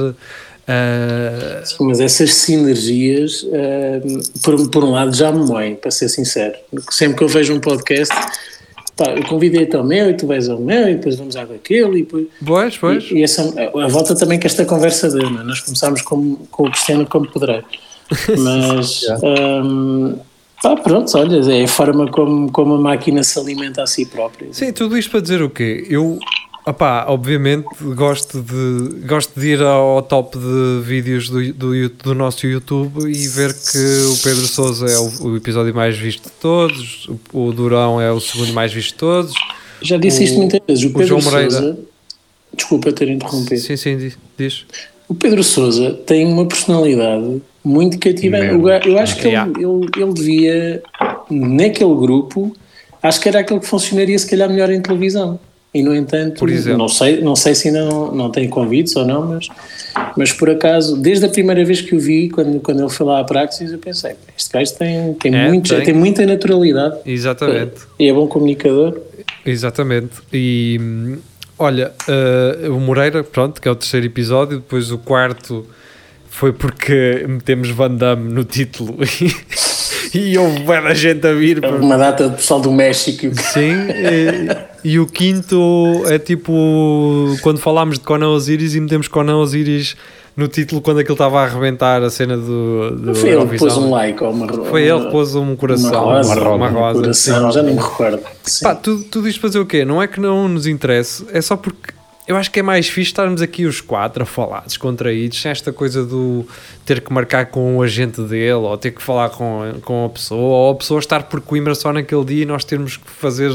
Ah, 0.67 1.62
Sim, 1.65 1.88
mas 1.88 1.99
essas 1.99 2.34
sinergias, 2.34 3.45
ah, 3.54 4.02
por, 4.41 4.69
por 4.69 4.84
um 4.84 4.91
lado, 4.91 5.15
já 5.15 5.32
me 5.32 5.45
moem, 5.45 5.76
para 5.76 5.91
ser 5.91 6.10
sincero. 6.10 6.56
Sempre 6.91 7.17
que 7.17 7.23
eu 7.23 7.28
vejo 7.28 7.54
um 7.54 7.60
podcast, 7.60 8.13
pá, 8.95 9.12
eu 9.12 9.23
convidei-te 9.26 9.76
ao 9.76 9.84
meu 9.84 10.10
e 10.10 10.13
tu 10.13 10.28
vais 10.28 10.47
ao 10.49 10.60
meu 10.60 10.89
e 10.89 10.95
depois 10.95 11.15
vamos 11.15 11.36
ao 11.36 11.45
daquele 11.45 11.99
e 11.99 12.04
depois. 12.04 12.28
pois, 12.45 12.78
pois. 12.78 13.04
E, 13.12 13.15
e 13.15 13.23
essa, 13.23 13.41
a 13.43 13.88
volta 13.88 14.15
também 14.15 14.39
que 14.39 14.47
esta 14.47 14.65
conversa 14.65 15.10
deu, 15.10 15.28
é? 15.28 15.43
Nós 15.43 15.60
começámos 15.60 16.02
com, 16.02 16.36
com 16.49 16.63
o 16.63 16.71
Cristiano 16.71 17.06
como 17.06 17.30
pedreiro. 17.32 17.65
Mas, 18.38 19.06
hum, 19.23 20.17
pá, 20.62 20.76
pronto, 20.76 21.17
olha, 21.17 21.54
é 21.54 21.63
a 21.63 21.67
forma 21.67 22.10
como, 22.10 22.52
como 22.52 22.76
a 22.76 22.80
máquina 22.80 23.23
se 23.23 23.38
alimenta 23.39 23.84
a 23.84 23.88
si 23.88 24.06
própria. 24.06 24.54
Sim, 24.54 24.71
tudo 24.71 24.97
isto 24.97 25.12
para 25.12 25.21
dizer 25.21 25.41
o 25.41 25.49
quê? 25.49 25.86
Eu, 25.89 26.19
opá, 26.65 27.06
obviamente 27.08 27.67
gosto 27.95 28.41
de, 28.41 29.06
gosto 29.06 29.39
de 29.39 29.47
ir 29.47 29.62
ao 29.62 30.02
top 30.02 30.38
de 30.38 30.82
vídeos 30.84 31.30
do, 31.30 31.54
do, 31.54 31.89
do 31.89 32.15
nosso 32.15 32.45
YouTube 32.47 33.10
e 33.12 33.28
ver 33.28 33.54
que 33.54 33.78
o 33.78 34.17
Pedro 34.23 34.47
Souza 34.47 34.86
é 34.86 34.97
o, 34.97 35.28
o 35.30 35.38
episódio 35.38 35.73
mais 35.76 35.97
visto 35.97 36.23
de 36.23 36.32
todos, 36.39 37.08
o, 37.34 37.47
o 37.47 37.52
Durão 37.54 37.99
é 37.99 38.12
o 38.12 38.19
segundo 38.19 38.54
mais 38.54 38.71
visto 38.73 38.89
de 38.93 38.99
todos. 38.99 39.34
Já 39.82 39.97
disse 39.97 40.23
isto 40.23 40.38
muitas 40.38 40.62
vezes. 40.67 40.84
O 40.86 40.89
Pedro 40.93 41.08
João 41.08 41.21
Moreira. 41.21 41.52
Sousa, 41.52 41.80
desculpa 42.56 42.91
ter 42.93 43.10
interrompido. 43.10 43.60
Sim, 43.60 43.76
sim, 43.76 43.97
di- 43.97 44.15
diz. 44.38 44.65
O 45.10 45.13
Pedro 45.15 45.43
Sousa 45.43 45.91
tem 46.06 46.26
uma 46.26 46.45
personalidade 46.45 47.41
muito 47.63 47.99
cativante. 47.99 48.54
O 48.56 48.62
ga- 48.62 48.80
Eu 48.86 48.97
acho 48.97 49.15
que 49.17 49.23
ele, 49.28 49.32
Yeah. 49.32 49.52
ele, 49.58 49.89
ele 50.02 50.13
devia, 50.13 50.84
naquele 51.30 51.93
grupo, 51.95 52.56
acho 53.02 53.19
que 53.19 53.28
era 53.28 53.39
aquilo 53.41 53.60
que 53.60 53.67
funcionaria 53.67 54.17
se 54.17 54.30
calhar 54.30 54.49
melhor 54.49 54.69
em 54.71 54.82
televisão. 54.82 55.38
E 55.74 55.82
no 55.82 55.96
entanto, 55.96 56.46
não 56.78 56.88
sei, 56.88 57.22
não 57.22 57.36
sei 57.36 57.56
se 57.56 57.70
ainda 57.70 57.86
não, 57.86 58.12
não 58.12 58.30
tem 58.30 58.48
convites 58.48 58.96
ou 58.96 59.06
não, 59.06 59.26
mas, 59.26 59.48
mas 60.16 60.32
por 60.32 60.48
acaso, 60.50 60.96
desde 60.96 61.26
a 61.26 61.30
primeira 61.30 61.66
vez 61.66 61.82
que 61.82 61.96
o 61.96 62.00
vi, 62.00 62.30
quando, 62.30 62.60
quando 62.60 62.82
ele 62.82 62.90
foi 62.92 63.06
lá 63.08 63.20
à 63.20 63.24
Praxis, 63.24 63.72
eu 63.72 63.80
pensei, 63.80 64.14
este 64.38 64.52
gajo 64.52 64.74
tem, 64.76 65.14
tem, 65.16 65.36
É, 65.36 65.48
muito, 65.48 65.76
tem. 65.76 65.84
tem. 65.86 65.94
muita 65.96 66.24
naturalidade 66.28 66.98
Exatamente. 67.06 67.82
e 67.98 68.08
é 68.08 68.14
bom 68.14 68.28
comunicador. 68.28 69.02
Exatamente. 69.44 70.12
E 70.32 70.80
olha, 71.58 71.92
eh, 72.08 72.70
o 72.70 72.80
Moreira, 72.80 73.24
pronto, 73.24 73.60
que 73.60 73.68
é 73.68 73.72
o 73.72 73.76
terceiro 73.76 74.06
episódio, 74.06 74.58
depois 74.58 74.92
o 74.92 75.00
quarto 75.00 75.66
foi 76.30 76.54
porque 76.54 77.26
metemos 77.28 77.70
Van 77.72 77.96
Damme 77.96 78.32
no 78.32 78.44
título 78.44 78.96
e, 80.17 80.38
houve 80.38 80.60
muita 80.60 80.95
gente 80.95 81.26
a 81.28 81.34
vir. 81.34 81.60
para- 81.62 81.76
Uma 81.76 81.97
data 81.97 82.30
de 82.30 82.36
pessoal 82.36 82.60
do 82.62 82.71
México. 82.71 83.28
Sim, 83.41 83.88
e, 84.84 84.91
e 84.93 84.99
o 84.99 85.06
quinto 85.08 86.04
é 86.08 86.19
tipo 86.19 86.54
quando 87.41 87.60
falámos 87.60 87.97
de 87.97 88.04
Conan 88.06 88.30
Osiris 88.30 88.76
e 88.76 88.80
metemos 88.80 89.08
Conan 89.08 89.38
Osiris 89.38 89.95
no 90.36 90.47
título 90.47 90.82
quando 90.82 90.99
aquilo 90.99 91.13
estava 91.13 91.41
a 91.41 91.43
arrebentar 91.43 92.02
a 92.02 92.10
cena 92.10 92.36
do, 92.36 92.91
do 92.95 93.15
Foi 93.15 93.30
ele 93.30 93.45
que 93.47 93.58
pôs 93.58 93.78
um 93.78 93.91
like 93.91 94.23
ou 94.23 94.32
uma 94.32 94.47
Foi 94.65 94.82
ele 94.82 95.06
que 95.06 95.12
pôs 95.12 95.36
um 95.36 95.56
coração, 95.56 95.91
uma 95.91 96.15
rosa, 96.15 96.41
uma, 96.41 96.56
uma 96.56 96.69
um 96.69 96.73
rosa. 96.73 97.02
coração, 97.02 97.52
já 97.52 97.62
nem 97.62 97.76
me 97.76 97.82
recordo. 97.82 98.19
Sim. 98.41 98.63
Pá, 98.65 98.73
tudo, 98.76 99.04
tudo 99.04 99.30
isto 99.30 99.39
fazer 99.39 99.60
o 99.60 99.65
quê? 99.65 99.86
Não 99.86 100.02
é 100.02 100.08
que 100.08 100.19
não 100.19 100.47
nos 100.47 100.65
interesse, 100.65 101.23
é 101.32 101.39
só 101.39 101.56
porque 101.56 101.92
eu 102.28 102.36
acho 102.38 102.50
que 102.52 102.60
é 102.60 102.64
mais 102.64 102.88
fixe 102.88 103.10
estarmos 103.12 103.42
aqui 103.42 103.66
os 103.66 103.82
quatro 103.82 104.24
a 104.24 104.26
falar, 104.26 104.64
descontraídos, 104.66 105.42
sem 105.42 105.52
esta 105.52 105.74
coisa 105.74 106.06
do 106.06 106.46
ter 106.86 107.02
que 107.02 107.12
marcar 107.12 107.48
com 107.48 107.78
o 107.78 107.82
agente 107.82 108.22
dele, 108.22 108.54
ou 108.54 108.78
ter 108.78 108.92
que 108.92 109.02
falar 109.04 109.30
com, 109.30 109.74
com 109.84 110.06
a 110.06 110.10
pessoa, 110.10 110.40
ou 110.42 110.72
a 110.72 110.76
pessoa 110.76 111.00
estar 111.00 111.24
por 111.24 111.42
Coimbra 111.42 111.76
só 111.76 111.92
naquele 111.92 112.24
dia 112.26 112.44
e 112.44 112.46
nós 112.46 112.64
termos 112.64 112.96
que 112.98 113.10
fazer, 113.10 113.52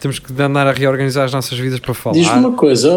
temos 0.00 0.18
que 0.18 0.32
andar 0.42 0.66
a 0.66 0.72
reorganizar 0.72 1.24
as 1.24 1.32
nossas 1.32 1.58
vidas 1.58 1.78
para 1.78 1.94
falar. 1.94 2.14
Diz-me 2.16 2.38
uma 2.38 2.52
coisa, 2.52 2.92
oh, 2.92 2.96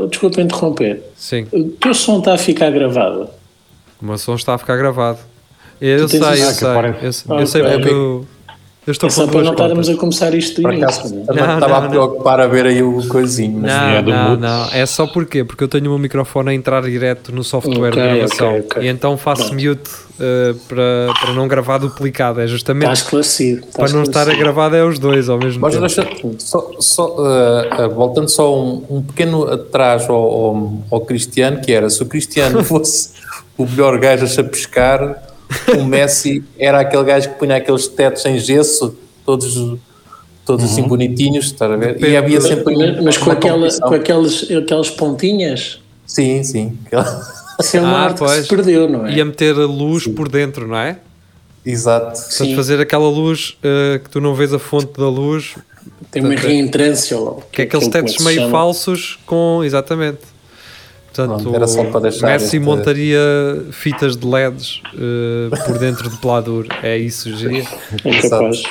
oh, 0.00 0.02
oh, 0.04 0.06
desculpa 0.08 0.40
interromper. 0.40 1.02
Sim, 1.16 1.46
O 1.52 1.64
teu 1.70 1.92
som 1.94 2.18
está 2.20 2.34
a 2.34 2.38
ficar 2.38 2.70
gravado. 2.70 3.28
o 4.00 4.04
meu 4.06 4.16
som 4.18 4.34
está 4.34 4.54
a 4.54 4.58
ficar 4.58 4.76
gravado. 4.76 5.18
Eu 5.80 6.06
Tu 6.06 6.10
sei, 6.10 6.20
tens 6.20 6.28
eu 6.28 6.34
isso? 6.34 6.44
Ah, 6.44 6.52
que 6.52 6.58
sei, 6.58 6.68
aparece. 6.68 7.04
eu, 7.04 7.12
sei- 7.12 7.30
eu 7.30 7.34
Ok. 7.36 7.46
sei 7.46 7.62
porque 7.62 7.88
eu, 7.88 7.92
eu 7.92 8.26
estou 8.90 9.06
É 9.06 9.10
só 9.10 9.26
para 9.28 9.42
não 9.42 9.52
estarmos 9.52 9.88
a 9.88 9.94
começar 9.94 10.34
isto 10.34 10.66
acaso, 10.66 11.06
início. 11.06 11.24
também 11.26 11.46
Não, 11.46 11.54
estava 11.54 11.68
não, 11.68 11.76
a 11.76 11.80
não. 11.82 11.88
preocupar 11.90 12.40
a 12.40 12.46
ver 12.48 12.66
aí 12.66 12.82
o 12.82 13.06
coisinho. 13.06 13.60
mas- 13.60 13.70
Não, 13.72 13.88
é 13.90 14.02
do 14.02 14.10
não, 14.10 14.36
não. 14.36 14.68
É 14.72 14.84
só 14.86 15.06
porquê? 15.06 15.44
Porque 15.44 15.62
eu 15.62 15.68
tenho 15.68 15.86
o 15.86 15.90
meu 15.90 15.98
microfone 15.98 16.50
a 16.50 16.54
entrar 16.54 16.82
direto 16.82 17.32
no 17.32 17.44
software 17.44 17.90
Ok, 17.90 17.90
de 17.90 18.08
gravação 18.08 18.48
ok, 18.48 18.60
ok. 18.66 18.82
e 18.82 18.88
então 18.88 19.16
faço 19.16 19.46
Pronto. 19.48 19.62
mute 19.64 19.90
uh, 20.18 20.54
para, 20.68 21.14
para 21.20 21.32
não 21.32 21.46
gravar 21.46 21.78
duplicado. 21.78 22.40
É 22.40 22.46
justamente 22.48 22.90
Está 22.90 23.04
esclarecido. 23.04 23.60
está 23.68 23.82
para 23.84 23.92
não 23.92 24.02
estar 24.02 24.28
a 24.28 24.34
gravar 24.34 24.74
é 24.74 24.82
os 24.82 24.98
dois 24.98 25.28
ao 25.28 25.38
mesmo 25.38 25.60
Mas 25.60 25.74
tempo. 25.74 25.86
deixa, 25.86 26.08
só, 26.38 26.70
só, 26.80 27.06
uh, 27.16 27.86
uh, 27.86 27.94
voltando 27.94 28.28
só 28.28 28.52
um, 28.58 28.84
um 28.90 29.02
pequeno 29.02 29.44
atrás 29.48 30.08
ao, 30.10 30.16
ao, 30.16 30.72
ao 30.90 31.00
Cristiano, 31.02 31.60
que 31.60 31.70
era, 31.72 31.88
se 31.88 32.02
o 32.02 32.06
Cristiano 32.06 32.62
fosse 32.64 33.10
o 33.56 33.64
melhor 33.64 33.96
gajo 34.00 34.24
a 34.24 34.26
chapiscar, 34.28 35.22
o 35.78 35.84
Messi 35.84 36.42
era 36.58 36.80
aquele 36.80 37.04
gajo 37.04 37.28
que 37.30 37.34
punha 37.38 37.56
aqueles 37.56 37.86
tetos 37.88 38.24
em 38.26 38.38
gesso, 38.38 38.96
todos, 39.24 39.78
todos 40.44 40.64
assim 40.64 40.82
bonitinhos, 40.82 41.46
estás 41.46 41.70
a 41.70 41.76
ver? 41.76 42.02
E 42.02 42.16
havia 42.16 42.40
sempre 42.40 42.76
Mas, 42.76 43.02
mas 43.02 43.18
com, 43.18 43.30
aquela, 43.30 43.68
com 43.80 43.94
aqueles, 43.94 44.50
aquelas 44.50 44.90
pontinhas, 44.90 45.80
Sim, 46.06 46.42
sim. 46.42 46.78
isso 47.60 47.76
é 47.76 47.80
uma 47.80 47.90
Ah, 47.96 48.04
arte 48.04 48.18
que 48.18 48.24
pois. 48.26 48.42
se 48.42 48.48
perdeu, 48.48 48.88
não 48.88 49.06
é? 49.06 49.14
Ia 49.14 49.24
meter 49.24 49.54
a 49.54 49.64
luz 49.66 50.06
por 50.06 50.28
dentro, 50.28 50.66
não 50.66 50.76
é? 50.76 50.98
Exato. 51.64 52.06
Portanto, 52.18 52.30
Sim. 52.32 52.56
fazer 52.56 52.80
aquela 52.80 53.08
luz 53.08 53.56
uh, 53.60 53.98
que 54.00 54.10
tu 54.10 54.20
não 54.20 54.34
vês 54.34 54.52
a 54.52 54.58
fonte 54.58 54.98
da 54.98 55.08
luz, 55.08 55.54
Tem 56.10 56.22
uma 56.22 56.34
reentrância 56.34 57.16
lá. 57.18 57.36
que 57.52 57.62
é 57.62 57.64
aqueles 57.64 57.86
tetos 57.88 58.18
meio 58.18 58.50
falsos 58.50 59.18
com. 59.24 59.62
Exatamente. 59.64 60.18
Portanto, 61.14 61.42
Pronto, 61.42 61.54
era 61.54 61.66
só 61.66 61.84
para 61.84 62.00
deixar 62.00 62.26
Messi 62.28 62.44
este- 62.44 62.58
montaria 62.58 63.20
fitas 63.70 64.16
de 64.16 64.26
LEDs 64.26 64.80
uh, 64.94 65.64
por 65.66 65.78
dentro 65.78 66.08
de 66.08 66.16
Pladur. 66.16 66.66
É 66.82 66.96
isso, 66.96 67.36
geria. 67.36 67.64
É 68.02 68.28
capaz. 68.28 68.62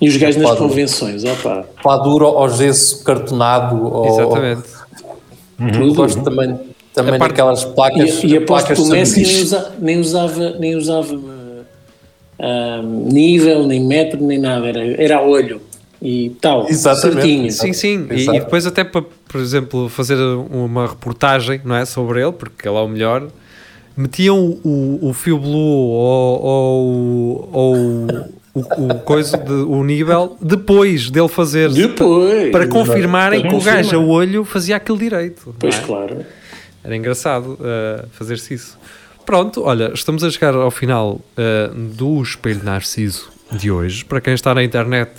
E 0.00 0.08
os 0.08 0.16
gajos 0.16 0.40
nas 0.40 0.56
convenções, 0.58 1.24
opá, 1.24 1.62
Padura 1.82 2.24
ao 2.24 2.48
gesso 2.48 3.04
cartonado. 3.04 3.84
Ou, 3.84 4.06
Exatamente. 4.06 4.62
tudo. 5.74 5.94
Gosto 5.94 6.22
também, 6.22 6.58
também 6.94 7.18
parte- 7.18 7.32
daquelas 7.32 7.64
placas. 7.66 8.24
E, 8.24 8.28
e 8.28 8.36
aposto 8.38 8.72
que 8.72 8.80
o 8.80 8.86
Messi 8.86 9.22
nem, 9.22 9.42
usa- 9.42 9.72
nem 9.78 10.00
usava, 10.00 10.50
nem 10.58 10.74
usava 10.74 11.14
uh, 11.14 11.64
ah, 12.38 12.80
nível, 12.82 13.66
nem 13.66 13.84
metro, 13.84 14.24
nem 14.24 14.38
nada, 14.38 14.66
era, 14.68 15.02
era 15.02 15.22
olho 15.22 15.60
e 16.02 16.30
tal, 16.40 16.66
Exatamente. 16.68 17.20
certinho. 17.20 17.52
Sim, 17.52 17.72
sim. 17.72 18.06
E, 18.10 18.24
e 18.28 18.40
depois 18.40 18.66
até 18.66 18.84
para, 18.84 19.02
por 19.02 19.40
exemplo, 19.40 19.88
fazer 19.88 20.16
uma 20.16 20.86
reportagem, 20.86 21.60
não 21.64 21.76
é, 21.76 21.84
sobre 21.84 22.22
ele, 22.22 22.32
porque 22.32 22.66
ele 22.66 22.76
é 22.76 22.80
o 22.80 22.88
melhor, 22.88 23.28
metiam 23.96 24.38
o, 24.64 24.98
o 25.02 25.12
fio 25.12 25.38
blue 25.38 25.52
ou, 25.52 26.42
ou, 26.42 27.50
ou 27.52 27.76
o, 28.54 28.60
o, 28.60 28.94
coisa 29.00 29.36
de, 29.36 29.52
o 29.52 29.84
nível 29.84 30.36
depois 30.40 31.10
dele 31.10 31.28
fazer 31.28 31.70
Depois. 31.70 32.50
para 32.50 32.66
confirmarem 32.66 33.40
Para 33.42 33.50
que 33.50 33.56
o 33.56 33.60
gajo 33.60 33.96
a 33.96 34.00
olho 34.00 34.44
fazia 34.44 34.76
aquilo 34.76 34.98
direito. 34.98 35.54
Pois 35.58 35.78
é? 35.78 35.82
claro. 35.82 36.26
Era 36.82 36.96
engraçado 36.96 37.58
uh, 37.60 38.08
fazer-se 38.12 38.54
isso. 38.54 38.78
Pronto, 39.26 39.62
olha, 39.62 39.92
estamos 39.94 40.24
a 40.24 40.30
chegar 40.30 40.54
ao 40.54 40.70
final 40.70 41.20
uh, 41.36 41.74
do 41.74 42.22
Espelho 42.22 42.64
Narciso 42.64 43.30
de 43.52 43.70
hoje. 43.70 44.04
Para 44.04 44.20
quem 44.20 44.32
está 44.34 44.54
na 44.54 44.64
internet, 44.64 45.10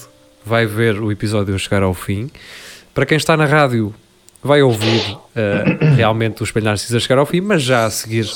vai 0.45 0.65
ver 0.65 0.99
o 0.99 1.11
episódio 1.11 1.53
a 1.53 1.57
chegar 1.57 1.83
ao 1.83 1.93
fim. 1.93 2.29
Para 2.93 3.05
quem 3.05 3.17
está 3.17 3.37
na 3.37 3.45
rádio, 3.45 3.93
vai 4.43 4.61
ouvir 4.61 5.11
uh, 5.11 5.95
realmente 5.95 6.41
o 6.41 6.43
Espelho 6.43 6.65
Narciso 6.65 6.97
a 6.97 6.99
chegar 6.99 7.17
ao 7.17 7.25
fim, 7.25 7.41
mas 7.41 7.61
já 7.61 7.85
a 7.85 7.89
seguir 7.91 8.27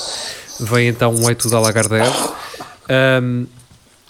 vem 0.60 0.88
então 0.88 1.14
um 1.14 1.28
Eito 1.28 1.50
da 1.50 1.60
Lagardère. 1.60 2.12
Um, 3.22 3.46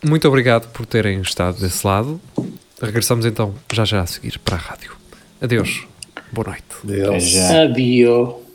muito 0.05 0.29
obrigado 0.29 0.69
por 0.73 0.87
terem 0.87 1.21
estado 1.21 1.59
desse 1.61 1.87
lado. 1.87 2.21
Regressamos 2.81 3.25
então 3.25 3.55
já 3.73 3.85
já 3.85 4.03
a 4.03 4.07
seguir 4.07 4.39
para 4.39 4.57
a 4.57 4.59
rádio. 4.59 4.93
Adeus. 5.41 5.87
Boa 6.33 6.49
noite. 6.49 7.21
Já. 7.21 7.63
Adio. 7.63 8.46